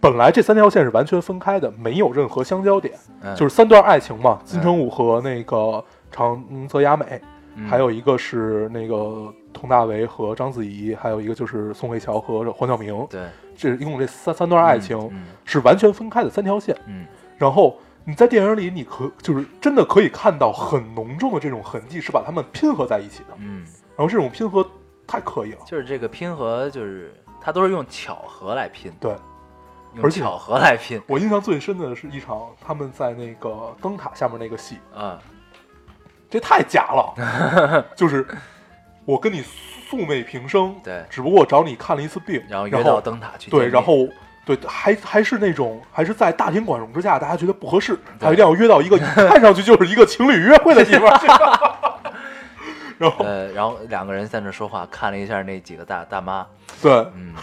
[0.06, 7.20] 本来这三条线是完全分开的，没有任何相交点，嗯，就是三段爱情嘛，金城武和那个长泽雅美，
[7.56, 13.04] 嗯还有一个是那个佟大为和章子怡，还有一个就是宋慧乔和黄晓明。
[13.10, 13.22] 对
[13.56, 16.76] 这一共这三三段爱情嗯是完全分开的三条线。
[16.86, 17.04] 嗯
[17.36, 23.34] 然后你在电影里，你可就是真的可以看到很浓重的这种痕迹，是把它们拼合在一起的。
[23.38, 23.64] 嗯，
[23.96, 24.64] 然后这种拼合
[25.04, 29.12] 太刻意了，就是这个拼合，就是它都是用巧合来拼，对。
[29.96, 35.18] 用而且巧合来拼我印象最深的是一场他们在那个灯塔下面那个戏，啊，
[36.30, 38.26] 这太假了， 就是
[39.04, 44.08] 我跟你素昧平生，对只不过找你看了一次病，然后然约到灯塔去对，然后
[44.44, 51.26] 对，还还是那种，还是在大庭广众之下，大家觉得不合适，他一定要约到一个 看上去就是一个情侣约会的地方去。
[52.98, 56.46] 然后，呃，然后两个人在那说话，看了一下那几个大大妈，
[56.82, 57.34] 对嗯，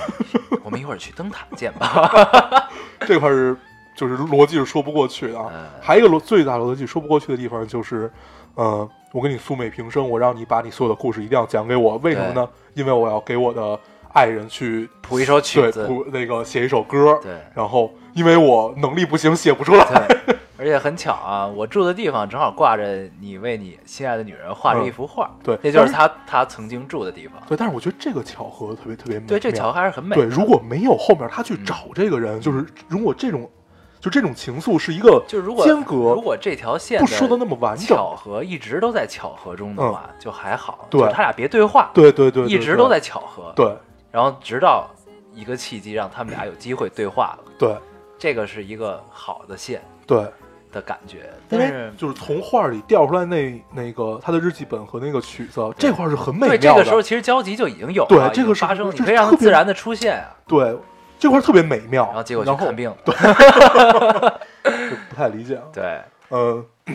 [0.64, 2.70] 我们一会儿去灯塔见吧。
[3.02, 3.56] 这块是
[3.96, 5.50] 就是逻辑是说不过去的啊。
[5.54, 8.12] 嗯还有一个逻最大逻辑说不过去的地方就是，
[8.56, 12.50] 呃，我跟你素昧平生，我让你把你所有的故事一定要讲给我，为什么呢？
[12.74, 13.80] 因为我要给我的
[14.14, 27.36] 爱人去谱一首曲对子，谱那个写一首歌，对然后因为我能力不行，写不出来，对，而且很巧啊，我住的地方正好挂着你为你心爱的女人画着一幅画，嗯对那就是他他曾经住的地方。
[27.46, 33.52] 对，但是我觉得这个巧合特别特别美对，这妙巧合还是很美对，如果没有后面他去嗯找这个人，就是如果这种
[34.00, 40.88] 就这种情愫是一个就如果间隔如果这条线不说的那么完整，巧合一直都在巧合中的话，就还好。
[40.90, 43.76] 对就他俩别对话，对对对，对一直都在巧合。，对
[44.10, 44.90] 然后直到
[45.34, 47.76] 一个契机让他们俩有机会对话了，对
[48.18, 50.26] 这个是一个好的线对，
[50.74, 51.30] 的感觉。
[51.50, 56.58] 因为但是就是从画里调出来那那个他的日记本和那个曲子，这块是很美妙的。
[56.58, 60.36] 对这个时候其实交集就已经有了，对这个是发生，你这可以让它自然的出现啊。
[60.46, 60.76] 对
[61.20, 62.98] 这块特别美妙，然后结果去然后看病了，
[64.66, 65.64] 就不太理解了。
[65.72, 66.66] 对，呃，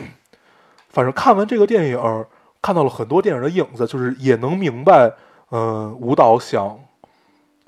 [0.91, 2.27] 反正看完这个电影，
[2.61, 5.11] 看到了很多电影的影子，就是也能明白，
[5.51, 6.79] 嗯、舞蹈想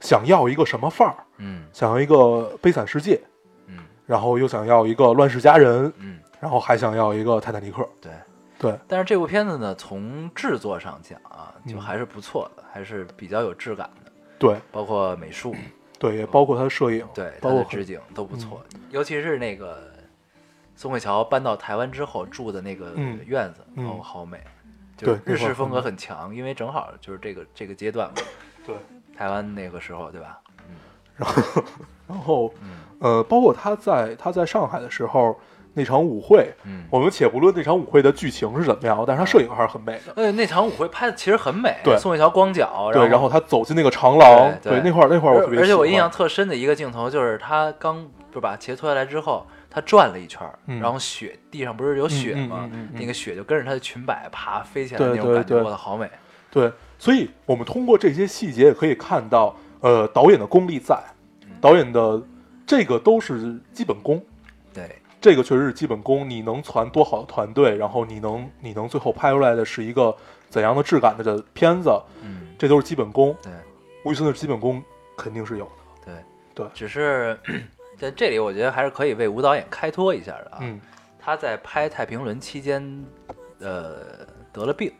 [0.00, 3.29] 想要一个什么范儿，嗯想要一个悲惨世界，嗯
[4.10, 7.88] 然后又想要一个乱世佳人，嗯，然后还想要一个泰坦尼克。
[8.00, 8.10] 对。
[8.58, 15.54] 对，但是这部片子呢，从制作上讲啊，就嗯还是不错的，还是比较有质感的，对，包括美术，
[15.98, 19.90] 对，也包括他的摄影，对，包的置景都不错，尤其是那个
[20.74, 23.18] 宋慧乔搬到台湾之后住的那个嗯。
[23.24, 23.86] 院子，嗯。
[23.86, 24.38] 哦，好美，
[24.94, 28.16] 就日式风格很很强，因为正好就是这个这个阶段嘛，
[28.66, 28.76] 对，
[29.16, 30.38] 台湾那个时候，对吧？
[32.08, 35.38] 然后嗯呃，包括他在他在上海的时候
[35.74, 40.12] 那场舞会，嗯，我们且不论那场舞会的剧情是怎么样，但是他摄影还是很美的。
[40.16, 45.58] 呃，那场舞会拍的其实很美，对宋一乔光脚，对，然后他走进那个长廊，对对那块儿那块儿我特别喜欢。
[45.60, 52.68] 而而且我印象特深的一个镜头就是他刚就把鞋脱下来之后，他转了一圈，嗯然后雪地上不是有雪吗？
[52.92, 56.10] 那个雪就跟着他的裙摆爬飞起来那种感觉，对对对哇，好美。
[56.50, 60.98] 对，所以我们通过这些细节也可以看到，呃，导演的功力在，
[61.42, 62.22] 嗯导演的
[62.66, 64.24] 这个都是基本功，
[64.72, 66.28] 对，这个确实是基本功。
[66.28, 70.14] 你能攒多好的团队，然后你能你能最后拍出来的是一个
[70.48, 71.90] 怎样的质感的这片子，
[72.22, 73.36] 嗯，这都是基本功。
[73.42, 73.52] 对
[74.04, 74.82] 吴宇森的基本功
[75.16, 75.70] 肯定是有的。
[76.06, 76.14] 对
[76.54, 77.38] 对只是
[77.98, 80.58] 在这里，我觉得还是可以为吴导演开脱一下的啊。
[80.60, 80.80] 嗯
[81.22, 83.04] 他在拍《太平轮》期间，
[83.58, 83.98] 呃，
[84.50, 84.90] 得了病，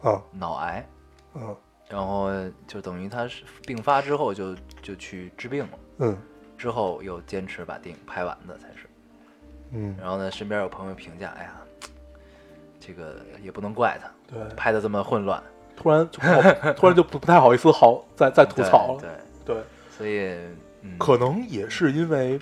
[0.00, 0.88] 啊脑癌，
[1.34, 1.54] 嗯
[1.92, 2.30] 然后
[2.66, 6.16] 就等于他是病发之后就就去治病了，嗯
[6.56, 8.86] 之后又坚持把电影拍完的才是。
[9.72, 11.60] 嗯，然后呢，身边有朋友评价，哎呀，
[12.80, 15.42] 这个也不能怪他，对，拍的这么混乱，
[15.76, 16.18] 突然就
[16.72, 19.00] 突然就不不太好意思好再再吐槽了。
[19.00, 19.10] 对，
[19.44, 20.38] 对，对所以，
[20.80, 22.40] 嗯，可能也是因为，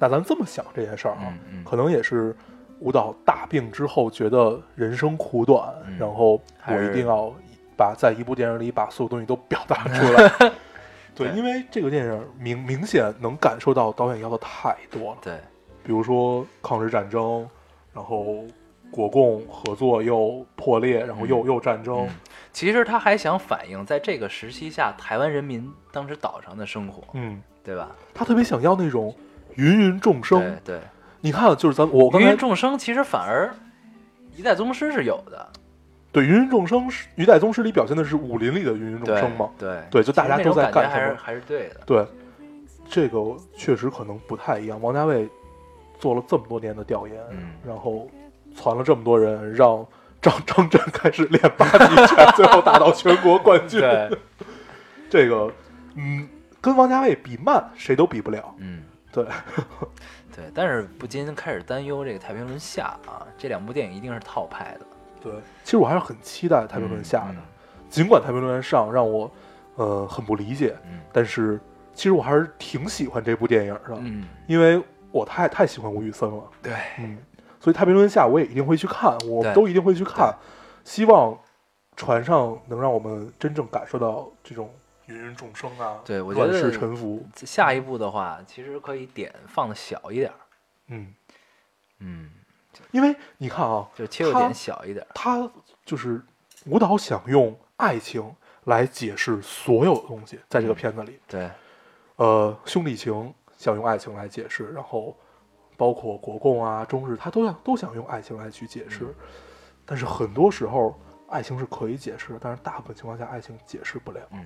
[0.00, 2.34] 那咱这么想这件事儿啊，嗯嗯可能也是
[2.80, 7.34] 舞蹈大病之后觉得人生苦短，嗯然后我一定要
[7.78, 10.52] 把在一部电影里把所有东西都表达出来。
[11.14, 15.34] 对，因为这个电影明明显能感受到导演要的太多了，对，
[15.82, 17.48] 比如说抗日战争，
[17.92, 18.44] 然后
[18.90, 22.08] 国共合作又破裂，然后又、嗯又战争，嗯，
[22.52, 27.90] 其实他还想反映在这个时期下台湾人民当时岛上的生活，嗯，对吧？
[28.14, 29.12] 他特别想要那种
[29.56, 30.40] 芸芸众生。
[30.64, 30.80] 对对，
[31.20, 33.52] 你看，就是咱我芸芸众生其实反而
[34.36, 35.48] 一代宗师是有的，
[36.18, 39.50] 对芸芸众生是《一代宗师》里表现的是武林里的芸芸众生嘛？
[39.56, 42.06] 对对就大家都在干什么还是还是对的，对，
[42.88, 44.80] 这个确实可能不太一样。
[44.82, 45.28] 王家卫
[46.00, 48.08] 做了这么多年的调研，嗯然后
[48.54, 49.86] 攒了这么多人，让
[50.20, 53.80] 张张震开始练八极拳，最后打到全国冠军。
[53.80, 54.18] 对，
[55.08, 55.52] 这个，
[55.94, 56.28] 嗯，
[56.60, 58.54] 跟王家卫比慢，谁都比不了。
[58.58, 58.82] 嗯。
[59.12, 59.24] 对，
[60.34, 64.86] 对，但是不禁开始担忧这个《太平轮下》啊，这两部电影一定是套拍的。
[65.20, 65.32] 对，
[65.64, 67.42] 其实我还是很期待《太平轮下》的，嗯
[67.88, 69.30] 尽管《太平轮上》让我
[69.76, 71.00] 呃很不理解，嗯。
[71.12, 71.58] 但是
[71.94, 74.28] 其实我还是挺喜欢这部电影的，嗯。
[74.46, 77.18] 因为我太太喜欢吴宇森了，对，嗯，
[77.58, 80.34] 所以《太平轮下》我也一定会去看，我们都一定会去看，
[80.84, 81.38] 希望
[81.96, 84.70] 船上能让我们真正感受到这种
[85.06, 90.36] 芸芸众生啊，对我觉得乱世沉浮，下一步的话，其实可以点放的小一点儿，
[90.88, 91.14] 嗯，
[92.00, 92.30] 嗯，
[92.90, 95.50] 因为你看啊，就切入他点小一点，他
[95.84, 96.22] 就是
[96.66, 101.50] 舞蹈想用爱情来解释所有的东西，在这个片子里，对，
[102.16, 105.16] 呃，兄弟情想用爱情来解释，然后
[105.76, 109.14] 包括国共啊、中日，他都要都想用爱情来去解释，
[109.86, 110.94] 但是很多时候
[111.28, 114.20] 爱情是可以解释的，但是大部分情况下爱情解释不了。
[114.32, 114.44] 嗯，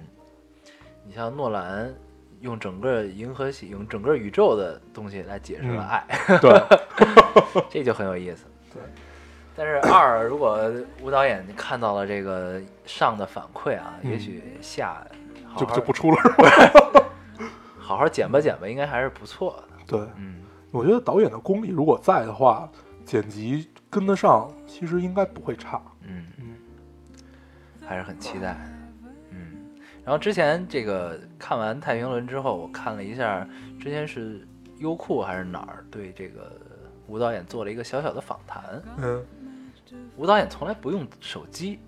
[1.04, 1.94] 你像诺兰
[2.42, 6.62] 用整个银河系、用整个宇宙的东西来解释了嗯爱，对，
[7.70, 8.44] 这就很有意思。
[8.74, 8.82] 对，
[9.56, 15.06] 但是二，如果吴导演看到了这个上的反馈啊，嗯也许下
[15.56, 17.04] 就就不出了 是吧？
[17.78, 19.74] 好好剪吧剪吧，应该还是不错的。
[19.86, 22.68] 对，嗯，我觉得导演的功力如果在的话，
[23.04, 25.80] 剪辑跟得上，其实应该不会差。
[26.00, 26.54] 嗯，嗯
[27.86, 28.56] 还是很期待。
[30.02, 33.46] 嗯，然后之前这个看完《太平轮》之后，我看了一下，
[33.80, 34.46] 之前是
[34.78, 36.52] 优酷还是哪儿对这个
[37.06, 38.82] 吴导演做了一个小小的访谈。
[38.98, 39.24] 嗯
[40.16, 41.78] 吴导演从来不用手机，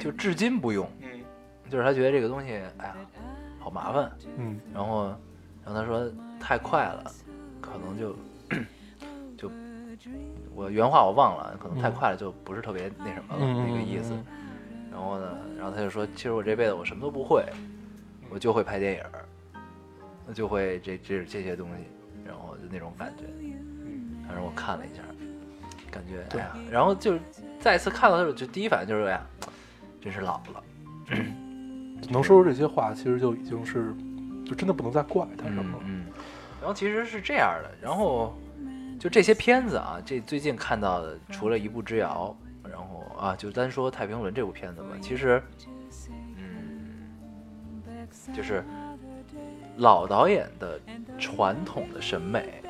[0.00, 1.20] 就至今不用，嗯
[1.68, 2.96] 就是他觉得这个东西，哎呀，
[3.58, 4.10] 好麻烦。
[4.38, 5.08] 嗯然后，
[5.64, 7.12] 然后他说太快了，
[7.60, 8.16] 可能就
[9.36, 9.50] 就
[10.54, 14.14] 我原话我忘了，可能太快了就不是特别那什么了、嗯那个意思。
[14.98, 17.44] 然后呢，然后他就说，其实我这辈子我什么都不会，
[18.30, 19.02] 我就会拍电影
[20.34, 21.84] 就会这这这些东西，
[22.26, 23.24] 然后就那种感觉。
[24.26, 25.02] 反正我看了一下，
[25.88, 27.16] 感觉哎呀，然后就
[27.60, 29.26] 再次看到的时候，就第一反应就是哎呀，
[30.00, 30.64] 真是老了。
[32.10, 33.94] 能说出这些话，其实就已经是，
[34.44, 35.84] 就真的不能再怪他什么了。
[35.86, 36.06] 嗯，
[36.60, 38.36] 然后其实是这样的，然后
[38.98, 42.36] 就这些片子啊，这最近看到的，除了一步之遥，
[42.68, 45.42] 然后啊，就单说《太平轮》这部片子吧，其实，
[46.36, 48.64] 嗯，就是
[49.76, 50.80] 老导演的
[51.18, 52.62] 传统的审美，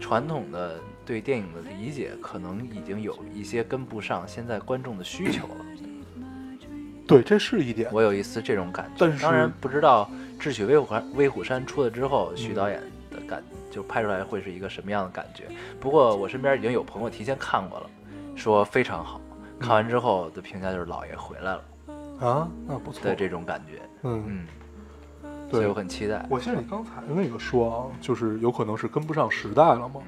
[0.00, 5.64] 传统的对电影的理解，可能已经有一些跟不上现在观众的需求了。
[7.06, 7.88] 对，这是一点。
[7.92, 8.92] 我有一丝这种感觉。
[8.98, 15.44] 但是当然不知道《智取威虎山》威虎山出了之后，嗯徐导演的感就拍出来会是一个什么样的感觉。
[15.80, 17.90] 不过我身边已经有朋友提前看过了，
[18.36, 19.20] 说非常好。
[19.58, 21.62] 看完之后的评价就是老爷回来了
[22.20, 23.14] 啊，那不错的。
[23.14, 23.82] 这种感觉。
[24.02, 24.46] 嗯，嗯，
[25.50, 26.24] 对所以我很期待。
[26.28, 30.00] 我记得你刚才那个说啊，就是有可能是跟不上时代了嘛。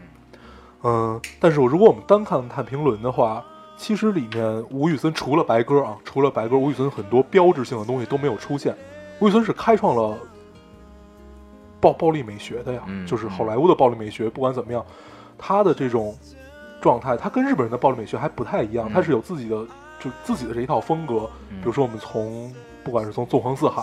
[0.82, 3.44] 嗯，但是我如果我们单看《太平轮》的话，
[3.76, 8.74] 其实里面吴宇森除了白鸽啊，除了白鸽，吴宇森很多标志性的东西都没有出现。
[9.20, 10.16] 吴宇森是开创了
[11.80, 14.30] 暴暴力美学的呀，嗯就是好莱坞的暴力美学。
[14.30, 14.84] 不管怎么样，
[15.38, 16.14] 他的这种
[16.80, 19.56] 状态，他跟日本人的暴力美学还不太一样，嗯他是有自己的
[19.98, 21.30] 就自己的这一套风格。
[21.50, 23.82] 嗯比如说，我们从不管是从《纵横四海》，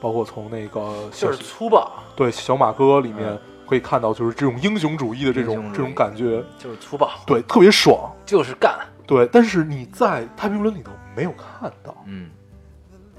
[0.00, 8.10] 包括从那个就是粗暴，对小马哥里面嗯可以看到，就是这种英雄主义的这种这种感觉，就是粗暴，对，特别爽。
[8.24, 8.78] 就是干。
[9.06, 12.30] 对，但是你在《太平轮》里头没有看到，嗯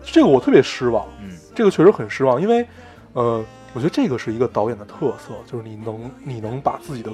[0.04, 2.66] 这个我特别失望，嗯这个确实很失望，因为，
[3.14, 7.12] 呃，我觉得这个是一个导演的特色，就是你能你能把自己的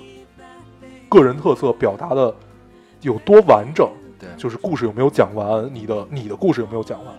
[1.09, 2.33] 个人特色表达的
[3.01, 3.89] 有多完整，
[4.19, 7.13] 对，就是故事有没有讲完，你的你的故事有没有讲完，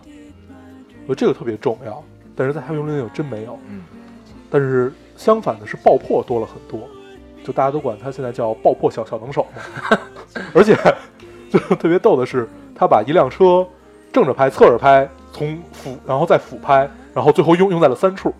[1.07, 2.03] 我觉得这个特别重要。
[2.37, 3.83] 但是在《太平轮》里有真没有，嗯
[4.51, 6.88] 但是相反的是爆破多了很多，
[7.44, 9.98] 就大家都管他现在叫爆破小小能手嘛，
[10.55, 10.77] 而且
[11.51, 13.66] 就特别逗的是，他把一辆车
[14.12, 18.33] 正着拍、侧着拍，从俯然后再俯拍，然后最后用用在了三处，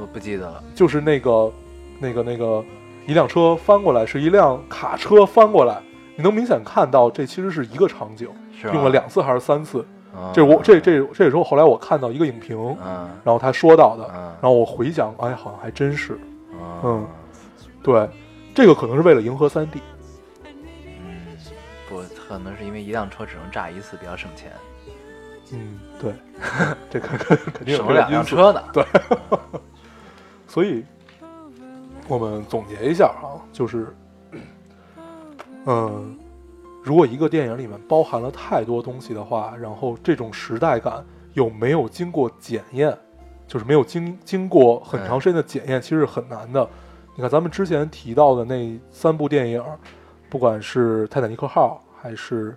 [0.00, 0.62] 我不记得了。
[0.74, 1.52] 就是那个
[1.98, 2.64] 那个那个
[3.06, 5.82] 一辆车翻过来是一辆卡车翻过来，
[6.16, 8.28] 你能明显看到这其实是一个场景，
[8.60, 9.84] 是吧用了两次还是三次？
[10.14, 16.18] 嗯这我这这这也是我后来我看到一个影评，嗯然后他说到的，嗯然后我回想，哎，好像还真是。
[16.52, 17.06] 嗯嗯
[17.82, 18.08] 对，
[18.54, 19.80] 这个可能是为了迎合三 D。
[20.86, 21.34] 嗯，
[21.88, 24.52] 不，可能是因为一辆车只能炸一次，比较省钱，
[25.52, 26.12] 嗯，对，
[26.90, 28.10] 这肯肯肯定有省了两。
[28.10, 28.62] 辆车呢。
[28.72, 28.84] 对，
[30.46, 30.84] 所以
[32.08, 33.94] 我们总结一下啊，就是，
[35.66, 36.18] 嗯，
[36.82, 42.96] 如果一个电影里面包含了太多东西的话，然后这种时代感又没有经过检验，
[43.46, 46.68] 就是没有经经过很长时间的检验，其实是很难的。
[47.14, 49.64] 你看咱们之前提到的那三部电影，
[50.28, 52.56] 不管是《泰坦尼克号》还是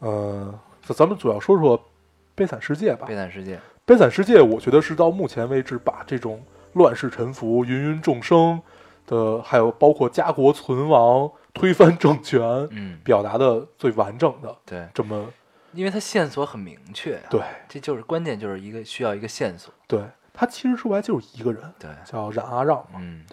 [0.00, 1.78] 呃，咱咱们主要说说
[2.34, 3.06] 《悲惨世界》吧。
[3.06, 6.40] 悲惨世界，《悲惨世界》，我觉得是到目前为止把这种
[6.72, 8.60] 乱世沉浮、芸芸众生
[9.06, 12.40] 的，还有包括家国存亡、推翻政权，
[12.70, 15.26] 嗯，表达的最完整的对，这么
[15.72, 17.40] 因为它线索很明确啊，对。
[17.68, 20.00] 这就是关键，就是一个需要一个线索，对。
[20.38, 23.24] 他其实说白就是一个人，对，叫冉阿让嘛，嗯，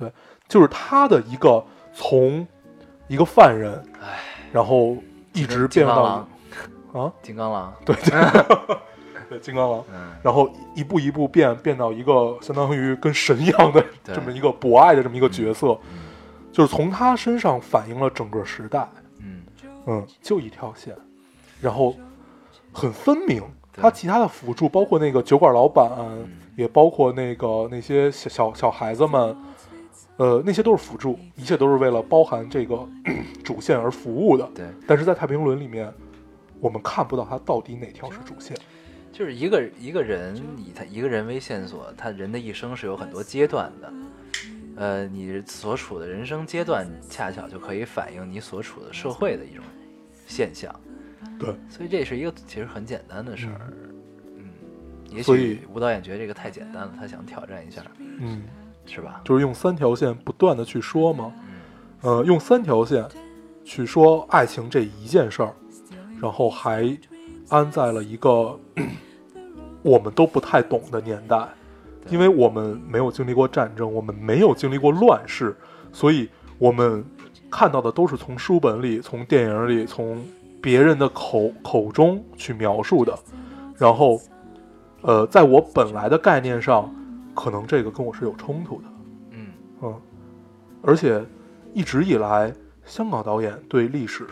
[0.47, 1.61] 就是他的一个
[1.93, 2.47] 从
[3.09, 4.19] 一个犯人，唉，
[4.53, 4.95] 然后
[5.33, 6.27] 一直变到啊，
[7.21, 7.93] 金刚狼，对
[9.33, 15.99] 对，金刚狼，嗯，然后一步一步变变到一个相当于跟神一样的这么一个博爱的这么一个角色，嗯
[16.51, 18.87] 就是从他身上反映了整个时代，
[19.19, 19.41] 嗯，
[19.87, 20.95] 嗯，就一条线，
[21.59, 21.95] 然后
[22.71, 23.41] 很分明。
[23.75, 26.29] 他其他的辅助，包括那个酒馆老板，嗯。
[26.55, 29.35] 也包括那个那些小小小孩子们，
[30.17, 32.87] 呃，那些都是辅助，一切都是为了包含这个
[33.43, 34.47] 主线而服务的。
[34.53, 35.91] 对，但是在太平轮里面，
[36.59, 38.55] 我们看不到他到底哪条是主线。
[39.13, 43.93] 就是一个一个人以他一个人为线索，他人的一生是有很多阶段的。
[44.75, 49.63] 呃，你所处的人生阶段，恰巧就可以反映你所处的社会的一种
[50.25, 50.73] 现象。
[51.37, 53.71] 对，所以这是一个其实很简单的事儿。
[54.35, 54.49] 嗯，
[55.11, 58.41] 也所以许吴导演觉得这个太简单了，他想挑战一下，嗯，
[58.87, 59.21] 是吧？
[59.23, 61.31] 就是用三条线不断的去说嘛，
[62.01, 63.05] 嗯呃，用三条线
[63.63, 65.53] 去说爱情这一件事儿，
[66.19, 66.97] 然后还
[67.53, 68.59] 安在了一个
[69.83, 71.47] 我们都不太懂的年代，
[72.09, 75.55] 因为我们没有经历过战争，我们没有经历过乱世，
[75.91, 76.27] 所以
[76.57, 77.05] 我们
[77.51, 80.25] 看到的都是从书本里、从电影里、从
[80.59, 83.15] 别人的口口中去描述的，
[83.77, 84.19] 然后，
[85.01, 86.91] 呃，在我本来的概念上，
[87.35, 88.87] 可能这个跟我是有冲突的。
[89.29, 89.47] 嗯。
[89.83, 90.01] 嗯，
[90.81, 91.23] 而且
[91.71, 92.51] 一直以来，
[92.83, 94.25] 香港导演对历史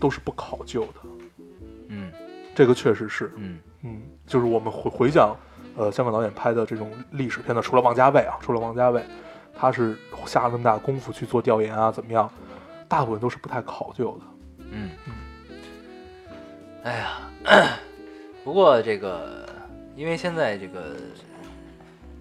[0.00, 1.00] 都是不考究的，
[1.94, 2.12] 嗯
[2.54, 5.36] 这个确实是，嗯嗯，就是我们回回想，
[5.76, 9.04] 呃，香港导演拍的这种历史片呢，除了王家卫啊，除了王家卫，
[9.52, 12.30] 他是下了那么大功夫去做调研啊，怎么样，
[12.88, 14.24] 大部分都是不太考究的。
[14.70, 15.12] 嗯嗯。
[16.84, 17.78] 哎呀，
[18.44, 19.48] 不过这个，
[19.96, 20.96] 因为现在这个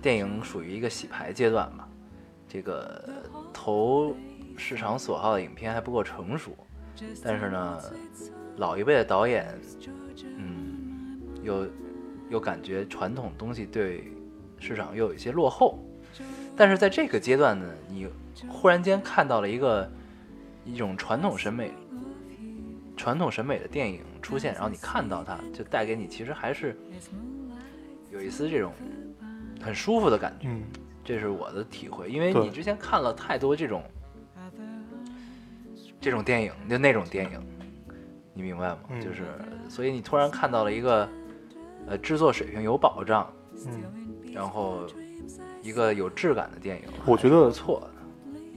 [0.02, 1.88] 电影属于一个洗牌阶段嘛，
[2.48, 3.04] 这个
[3.54, 4.16] 投
[4.58, 6.52] 市场所好的影片还不够成熟，
[7.24, 7.80] 但是呢，
[8.58, 9.48] 老一辈的导演，
[10.38, 11.68] 嗯，又
[12.30, 14.12] 又感觉传统东西对
[14.60, 15.80] 市场又有一些落后，
[16.56, 18.08] 但是在这个阶段呢，你
[18.48, 19.90] 忽然间看到了一个
[20.66, 21.72] 一种传统审美、
[22.96, 26.78] 传统审美的电影出现，然后你看到它，就带给你其实还是
[28.12, 28.72] 有一丝这种
[29.62, 30.48] 很舒服的感觉。
[30.48, 30.64] 嗯，
[31.04, 33.84] 这是我的体会，因为你之前看了太多这种
[36.00, 37.42] 这种电影，就那种电影，
[38.34, 38.78] 你明白吗？
[38.90, 39.26] 嗯就是，
[39.70, 41.08] 所以你突然看到了一个，
[41.88, 43.28] 呃，制作水平有保障，
[43.68, 43.84] 嗯，
[44.34, 44.80] 然后
[45.62, 47.90] 一个有质感的电影，我觉得不错的。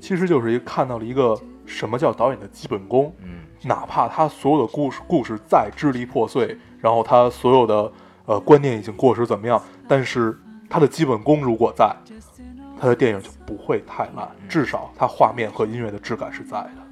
[0.01, 7.93] 其实就是一个看到了一个什么叫导演的基本功，嗯哪怕他所有的故事故事再支离破碎，然后他所有的
[8.27, 11.95] 呃观念已经过时怎么样，但是他的基本功如果在，
[12.79, 16.86] 他的电影就不会太烂，至少他画面和音乐的质感是在的。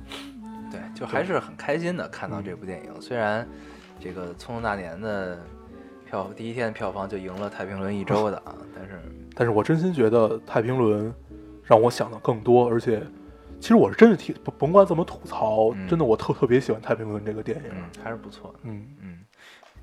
[0.95, 3.01] 对，就还是很开心的看到这部电影。
[3.01, 3.47] 虽然
[4.01, 5.38] 这个《匆匆那年》的
[6.09, 9.01] 票第一天票房就赢了《太平轮》一周的啊， 但是
[9.34, 11.11] 但是我真心觉得《太平轮》
[11.64, 13.03] 让我想的更多，而且
[13.61, 17.64] 其实我是真的挺甭甭管怎么吐槽，嗯真的我特特别喜欢《太平轮》这个电影。
[17.72, 18.59] 嗯还是不错的。
[18.64, 19.20] 嗯，嗯，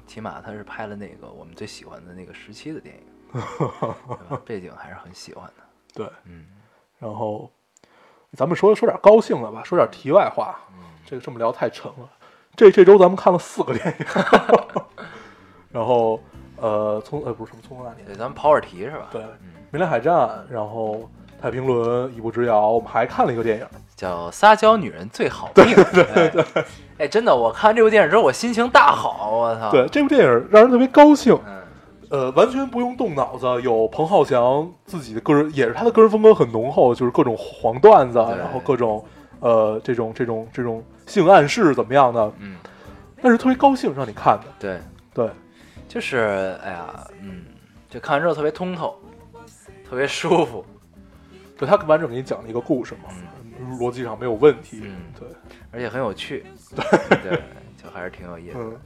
[0.05, 3.03] 起码他是拍了那个我们最喜欢的那个时期的电影，
[3.34, 5.64] 对吧背景还是很喜欢的。
[5.93, 6.07] 对。
[6.26, 6.45] 嗯
[6.99, 7.51] 然后
[8.38, 10.59] 咱们说说点高兴的吧，说点题外话。
[10.78, 12.09] 嗯这个这么聊太沉了。
[12.55, 14.05] 这这周咱们看了四个电影，
[15.70, 16.18] 然后
[16.55, 19.09] 呃，从呃不是什么匆匆那年，对，咱们跑会儿题是吧？
[19.12, 21.09] 对，嗯，明亮海战，然后
[21.41, 25.66] 太平轮，一步之遥，我们还看了一个电影，叫《撒娇女人最好命》。
[25.93, 26.64] 对对对。
[26.97, 29.70] 哎，真的，我看这部电影之后，我心情大好，我操。
[29.70, 31.62] 对，，这部电影让人特别高兴，嗯，
[32.09, 39.03] 呃，完全不用动脑子，有彭浩翔自己的个人，也是他的个人风格很浓厚，就是各种黄段子，然后各种
[39.42, 42.56] 呃这种这种这种性暗示怎么样的，嗯，
[43.22, 44.80] 但是特别高兴让你看的，对，
[45.14, 45.30] 对，
[45.88, 47.44] 就是哎呀，嗯，
[47.89, 48.98] 就看完之后特别通透，
[49.88, 50.66] 特别舒服。
[51.60, 53.10] 就他完整给你讲了一个故事嘛，
[53.78, 55.28] 逻辑上没有问题，嗯对，
[55.72, 56.44] 而且很有趣，
[57.22, 57.39] 对，
[57.78, 58.64] 就还是挺有意思的。
[58.64, 58.80] 嗯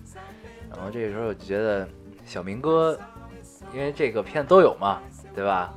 [0.75, 1.87] 然后这个时候我就觉得
[2.25, 2.99] 小明哥，
[3.73, 4.99] 因为这个片子都有嘛，
[5.33, 5.73] 对吧？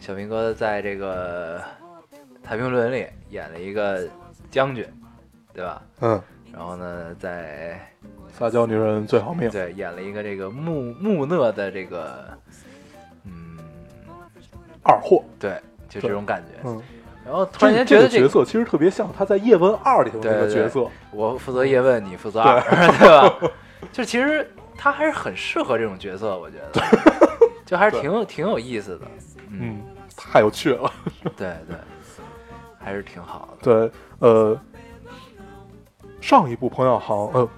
[0.00, 1.58] 小明哥在这个
[2.52, 4.06] 《太平轮》里演了一个
[4.50, 4.86] 将军，
[5.54, 5.82] 对吧？
[6.00, 6.22] 嗯，
[6.52, 7.80] 然后呢，在
[8.30, 12.28] 撒娇女人最好命，对演了一个这个木木讷的这个，
[13.24, 13.56] 嗯，
[14.82, 16.60] 二货，对，就这种感觉。
[16.68, 16.82] 嗯，
[17.24, 22.60] 然后突然间这个觉得这个角色其实特别像他在《叶问二》里头的那个对对角色，我负责叶问，你负责二，
[23.00, 23.50] 对吧？
[23.90, 24.46] 就其实
[24.76, 26.82] 他还是很适合这种角色，我觉得，
[27.64, 29.06] 就还是挺有挺有意思的。
[29.48, 29.82] 嗯，嗯，
[30.18, 30.92] 太有趣了。
[31.34, 31.76] 对 对，
[32.84, 33.56] 还是挺好的。
[33.62, 34.58] 对，呃，
[36.20, 37.48] 上一部彭小航，呃，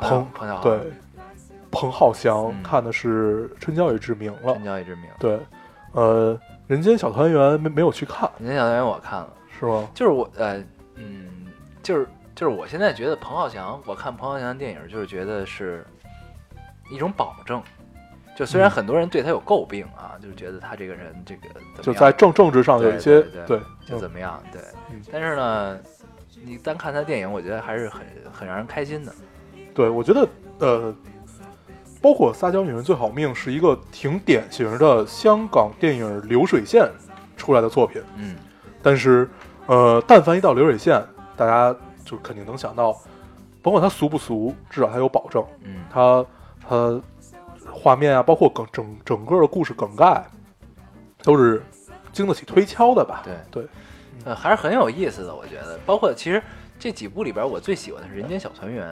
[0.00, 0.92] 彭彭小航对，
[1.70, 5.04] 彭浩翔嗯看的是《春娇与志明》了春娇与志明。
[5.18, 5.38] 对，
[5.92, 6.34] 呃，
[6.66, 9.88] 《人间小团圆》没没有去看，人间小团圆我看了，是吗？
[9.94, 10.58] 就是我呃
[10.96, 11.46] 嗯，
[11.82, 15.86] 就是就是我现在觉得彭浩翔，我看彭浩翔的电影就是觉得是
[16.90, 17.62] 一种保证。
[18.40, 18.72] 就虽然嗯。
[18.72, 21.42] 很多人对他有诟病啊，就是觉得他这个人这个
[21.82, 24.62] 就在政政治上有一些对就怎么样，对。
[24.90, 25.02] 嗯。
[25.12, 25.78] 但是呢，
[26.42, 28.00] 你单看他电影，我觉得还是很
[28.32, 29.12] 很让人开心的。
[29.74, 30.26] 对，我觉得
[30.58, 30.94] 呃，
[32.00, 36.90] 包括《撒娇女人最好命》是一个挺典型的香港电影流水线
[37.36, 38.36] 出来的作品，嗯，
[38.82, 39.28] 但是
[39.66, 41.04] 呃，但凡一到流水线，
[41.36, 41.76] 大家
[42.06, 42.96] 就肯定能想到，
[43.60, 46.24] 甭管它俗不俗，至少它有保证，嗯，它
[46.66, 47.00] 它
[47.80, 50.22] 画面啊，包括梗整整个的故事梗概，
[51.22, 51.62] 都是
[52.12, 53.22] 经得起推敲的吧？
[53.24, 53.68] 对对，
[54.24, 55.78] 呃，还是很有意思的，我觉得。
[55.86, 56.42] 包括其实
[56.78, 58.86] 这几部里边，我最喜欢的是《人间小团圆》。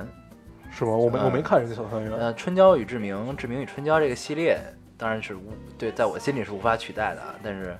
[0.70, 0.92] 是吗？
[0.92, 4.58] 我没、我没嗯看人间小团圆，呃，《春娇与志明》《志明与春娇》这个系列，
[4.96, 7.34] 当然是无对，在我心里是无法取代的啊。
[7.42, 7.76] 但是，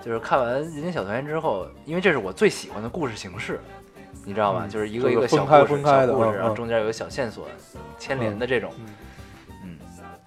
[0.00, 3.60] 就是看完《人间小团圆》之后，因为这是我最喜欢的故事形式，
[4.24, 4.62] 你知道吗？
[4.64, 7.48] 嗯就是一个一个就是小故事，分开分开的小故事，然后中间有个小线索
[7.98, 8.70] 牵连的这种，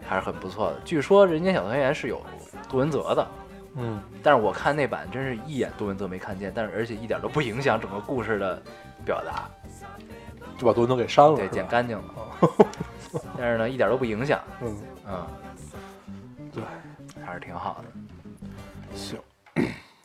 [0.07, 0.79] 还是很不错的。
[0.85, 2.21] 据说《人间小团圆》是有
[2.69, 3.27] 杜文泽的，
[3.75, 8.61] 嗯，但是我看那版真是一眼杜文泽没看见，但是而且一点都不影响整个故事的
[9.05, 9.49] 表达，
[10.57, 12.03] 就把杜文泽给删了，对，剪干净了。
[13.37, 14.77] 但是呢，一点都不影响，嗯，
[15.07, 15.27] 嗯，
[16.53, 16.63] 对，
[17.25, 18.95] 还是挺好的。
[18.95, 19.19] 行，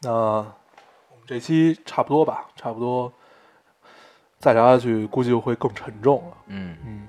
[0.00, 3.12] 那我们这期差不多吧，差不多，
[4.38, 6.36] 再聊下去估计就会更沉重了。
[6.46, 7.06] 嗯，嗯，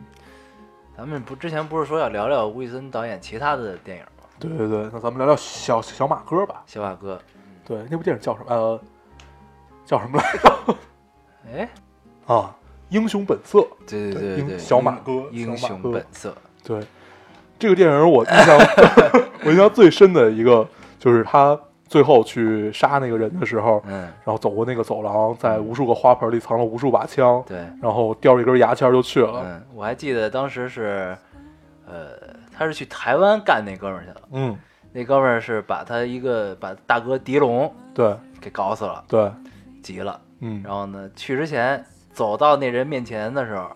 [0.96, 4.28] 咱们不之前不是说要聊聊吴宇森导演其他的电影吗？
[4.40, 6.64] 对对对，那咱们聊聊小小马哥吧。
[6.68, 7.20] 小马哥，
[7.66, 8.54] 对，那部电影叫什么？
[8.54, 8.80] 呃，
[9.86, 10.76] 叫什么来着？
[11.52, 11.70] 哎，
[12.28, 12.56] 啊，
[12.90, 13.68] 英雄本色。
[13.88, 16.80] 对对对对对，英小马哥英雄本色，对，
[17.58, 18.58] 这个电影我印象
[19.46, 20.68] 我印象最深的一个
[21.00, 21.60] 就是他
[21.94, 29.44] 最后去杀那个人的时候，嗯，然后走过那个走廊，在无数个花盆里藏了无数把枪，对，然后叼着一根牙签就去了。
[29.46, 31.16] 嗯，我还记得当时是，
[31.86, 32.18] 呃，
[32.52, 34.58] 他是去台湾干那哥们儿去了，嗯，
[34.92, 38.16] 那哥们儿是把他一个把大哥狄龙对。
[38.42, 39.32] 给搞死了，对，
[39.84, 40.64] 急了，嗯。
[40.66, 43.70] 然后呢，去之前走到那人面前的时候，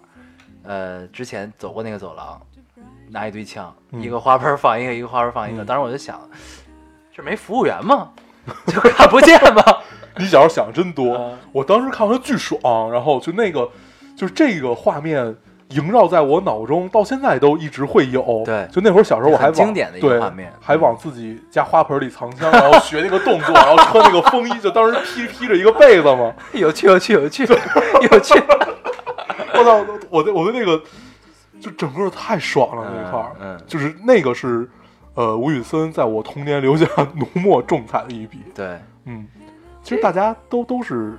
[0.64, 2.42] 呃，之前走过那个走廊，
[3.10, 4.02] 拿一堆枪，嗯。
[4.02, 5.64] 一个花盆放一个，一个花盆放一个。
[5.64, 5.66] 嗯。
[5.68, 6.20] 当时我就想，
[7.18, 8.10] 这没服务员吗？
[8.68, 9.64] 就看不见吗？
[10.18, 11.16] 你小时候想的真多。
[11.16, 13.68] 嗯我当时看完巨爽，然后就那个
[14.16, 15.36] 就是这个画面。
[15.72, 18.42] 萦绕在我脑中，到现在都一直会有。
[18.46, 26.34] 对就那会儿小时候我还很往经典的一个对画面还往自己家花盆里藏枪，然后学那个动作，然后穿那个风衣，就当时披披着一个被子嘛。
[26.54, 28.42] 有趣，有趣，有趣，有趣。
[29.56, 29.86] 我操！
[30.10, 30.82] 我的我的那个
[31.60, 34.70] 就整个太爽了那一块儿，嗯嗯就是那个是
[35.18, 36.86] 呃吴宇森在我童年留下
[37.18, 38.44] 浓墨重彩的一笔。
[38.54, 39.28] 对，嗯，
[39.82, 41.18] 其实大家都都是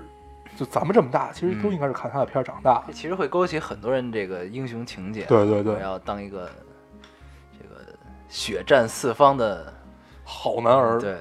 [0.56, 5.24] 就咱们这么大，其实都嗯应该是看他的片儿长大其实会勾起很多人这个英雄情节。
[5.24, 6.48] 对对对我，要当一个
[7.60, 7.82] 这个
[8.28, 9.72] 血战四方的，
[10.22, 11.00] 好男儿。
[11.00, 11.16] 对，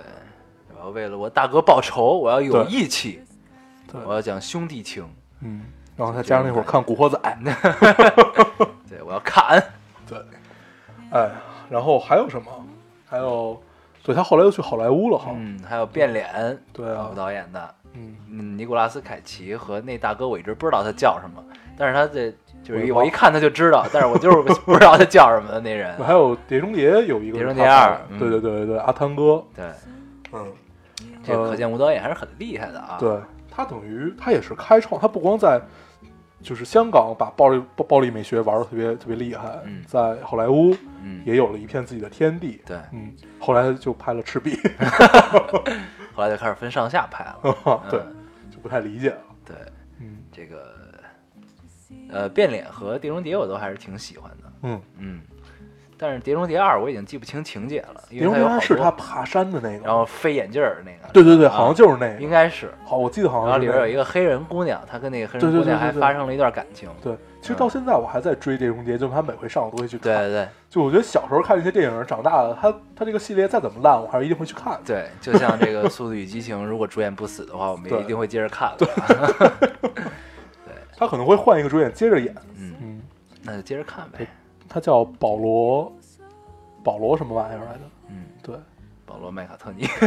[0.75, 3.23] 我要为了我大哥报仇，我要有义气，
[3.91, 5.03] 对我要讲兄弟情，
[5.41, 5.63] 嗯，
[5.95, 7.17] 然后再加上那会儿看《古惑仔》，
[8.87, 9.63] 对我要砍。
[10.07, 10.19] 对，
[11.11, 11.31] 哎，
[11.69, 12.66] 然后还有什么？
[13.07, 13.59] 还有，
[14.03, 15.31] 对他后来又去好莱坞了哈。
[15.35, 17.09] 嗯，还有变脸，对啊。
[17.11, 21.43] 吴导演的，嗯，嗯，尼古拉斯凯奇和那大哥，我一直不知道他叫什么，
[21.77, 22.31] 但是他这
[22.63, 25.95] 就是我一看他就知道， 但是我就是 不知道他叫什么的那人。
[26.03, 29.65] 还有《碟中谍》有一个碟中谍二对对对对对，阿汤哥，对，
[30.33, 30.53] 嗯，
[31.23, 32.97] 这可见吴导演还是很厉害的啊。
[32.99, 33.17] 对
[33.49, 35.59] 他等于他也是开创，他不光在
[36.41, 39.83] 就是香港把暴力暴暴力美学玩的特别特别厉害，嗯。
[39.85, 42.61] 在好莱坞嗯，也有了一片自己的天地。
[42.65, 44.55] 对，嗯，后来就拍了《赤壁》
[46.13, 47.39] 后来就开始分上下拍了。
[47.89, 48.15] 对，嗯。
[48.51, 49.21] 就不太理解了。
[49.45, 49.55] 对，
[49.99, 50.17] 嗯。
[50.31, 50.75] 这个
[52.09, 54.51] 呃变脸和碟中谍我都还是挺喜欢的。
[54.63, 55.21] 嗯，嗯，
[55.99, 62.71] 但是《碟中谍二》我已经记不清情节了，因碟中谍为它有好多是他爬山的那个，然后飞眼镜儿那个，对对对，啊好像就是那个，应该是。
[62.85, 66.87] 好，我记得好然后里边有一个黑人姑娘，她跟那个黑人姑娘还发生了一段感情。
[67.01, 70.13] 对，其实到现在我还在追《碟中谍》，就是他每回上我都会去看。
[70.13, 74.79] 对对对就我觉得小时候看这些电影，长大了，他他这个系列再怎么烂，我还是一定会去看。
[74.85, 78.87] 对，就像这个《速度与激情》，如果主演不死的话，我们也一定会接着看对。
[80.95, 82.35] 他可能会换一个主演接着演。
[82.55, 83.01] 嗯，嗯，
[83.43, 84.27] 那就接着看呗。
[84.67, 85.91] 他叫保罗，
[86.83, 87.79] 保罗什么玩意儿来着？
[88.09, 88.55] 嗯，对，
[89.05, 89.87] 保罗·麦卡特尼。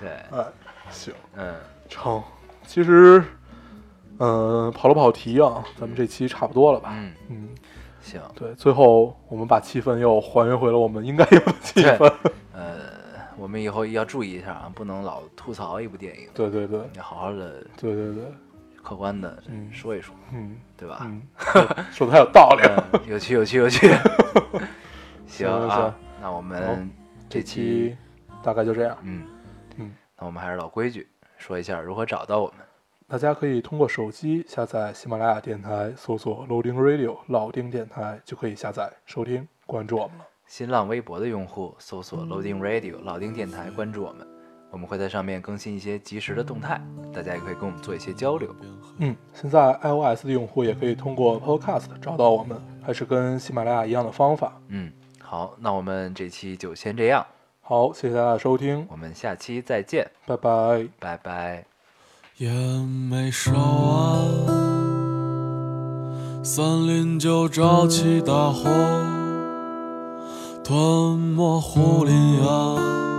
[0.00, 0.44] 对，哎，
[0.90, 1.54] 行，嗯，
[1.88, 2.22] 成。
[2.66, 3.22] 其实，
[4.18, 6.90] 嗯、跑了跑题啊，咱们这期差不多了吧？
[6.92, 7.48] 嗯，嗯，
[8.00, 12.12] 行，对，最后我们把气氛又还原回了我们应该有的气氛。
[12.52, 12.76] 呃，
[13.36, 16.80] 我们以后要注意一下啊，不能老吐槽一部电影，对对对。
[16.96, 18.24] 要好好的、对对对，
[18.82, 20.98] 客观的嗯说一说，嗯对吧？
[21.04, 21.22] 嗯，
[21.92, 23.88] 说的太有道理有趣，有趣，有趣。
[25.26, 25.48] 行
[26.20, 26.90] 那我们
[27.28, 27.54] 这这期，
[27.90, 27.96] 期
[28.42, 28.96] 大概就这样。
[29.02, 29.24] 嗯
[29.78, 31.08] 嗯，那我们还是老规矩，
[31.38, 32.56] 说一下如何找到我们。
[33.08, 40.24] 大家可以通过手机下载喜马拉雅电台，搜索 Loading Radio 老丁电台，就可以下载收听，关注我们了。
[40.46, 44.26] 新浪微博的用户搜索 Loading Radio 老丁电台，关注我们，
[44.72, 46.80] 我们会在上面更新一些及时的动态，
[47.12, 48.48] 大家也可以跟我们做一些交流。
[48.98, 54.54] 嗯，现在 iOS 的用户也可以通过 Podcast 找到我们，还是跟喜马拉雅一样的方法。
[54.68, 57.24] 嗯，好，那我们这期就先这样，
[57.60, 60.88] 好，谢谢大家的收听，我们下期再见，拜拜。
[60.98, 61.64] 拜拜。
[62.38, 64.26] 烟没烧完，
[66.42, 68.68] 森林就着起大火，
[70.64, 73.11] 吞没胡林岸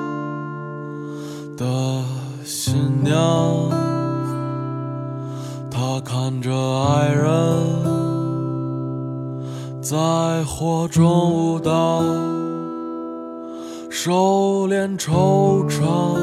[1.57, 2.03] 的
[2.43, 3.69] 新娘。
[5.69, 6.51] 她看着
[6.83, 7.27] 爱人
[9.81, 12.01] 在火中舞蹈，
[13.89, 16.17] 收敛惆怅。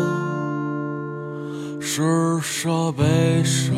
[1.81, 3.74] 施舍悲伤，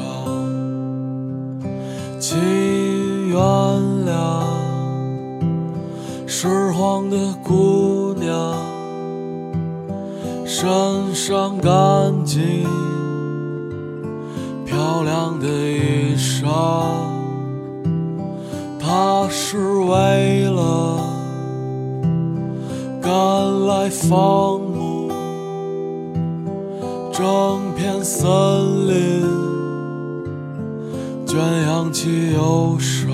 [2.20, 2.38] 请
[3.28, 3.38] 原
[4.07, 4.42] 谅
[6.26, 8.55] 拾荒的姑娘，
[10.62, 12.40] 身上干净
[14.64, 16.46] 漂亮的衣裳，
[18.78, 21.00] 他是为了
[23.02, 23.10] 赶
[23.66, 25.10] 来放牧。
[27.12, 27.24] 整
[27.76, 28.22] 片森
[28.86, 29.26] 林
[31.26, 33.11] 圈养起忧伤。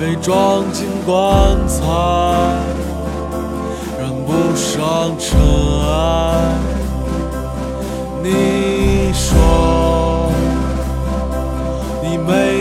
[0.00, 1.84] 被装进棺材，
[3.98, 5.38] 染不上尘
[5.86, 6.56] 埃。
[8.22, 10.32] 你说
[12.02, 12.59] 你没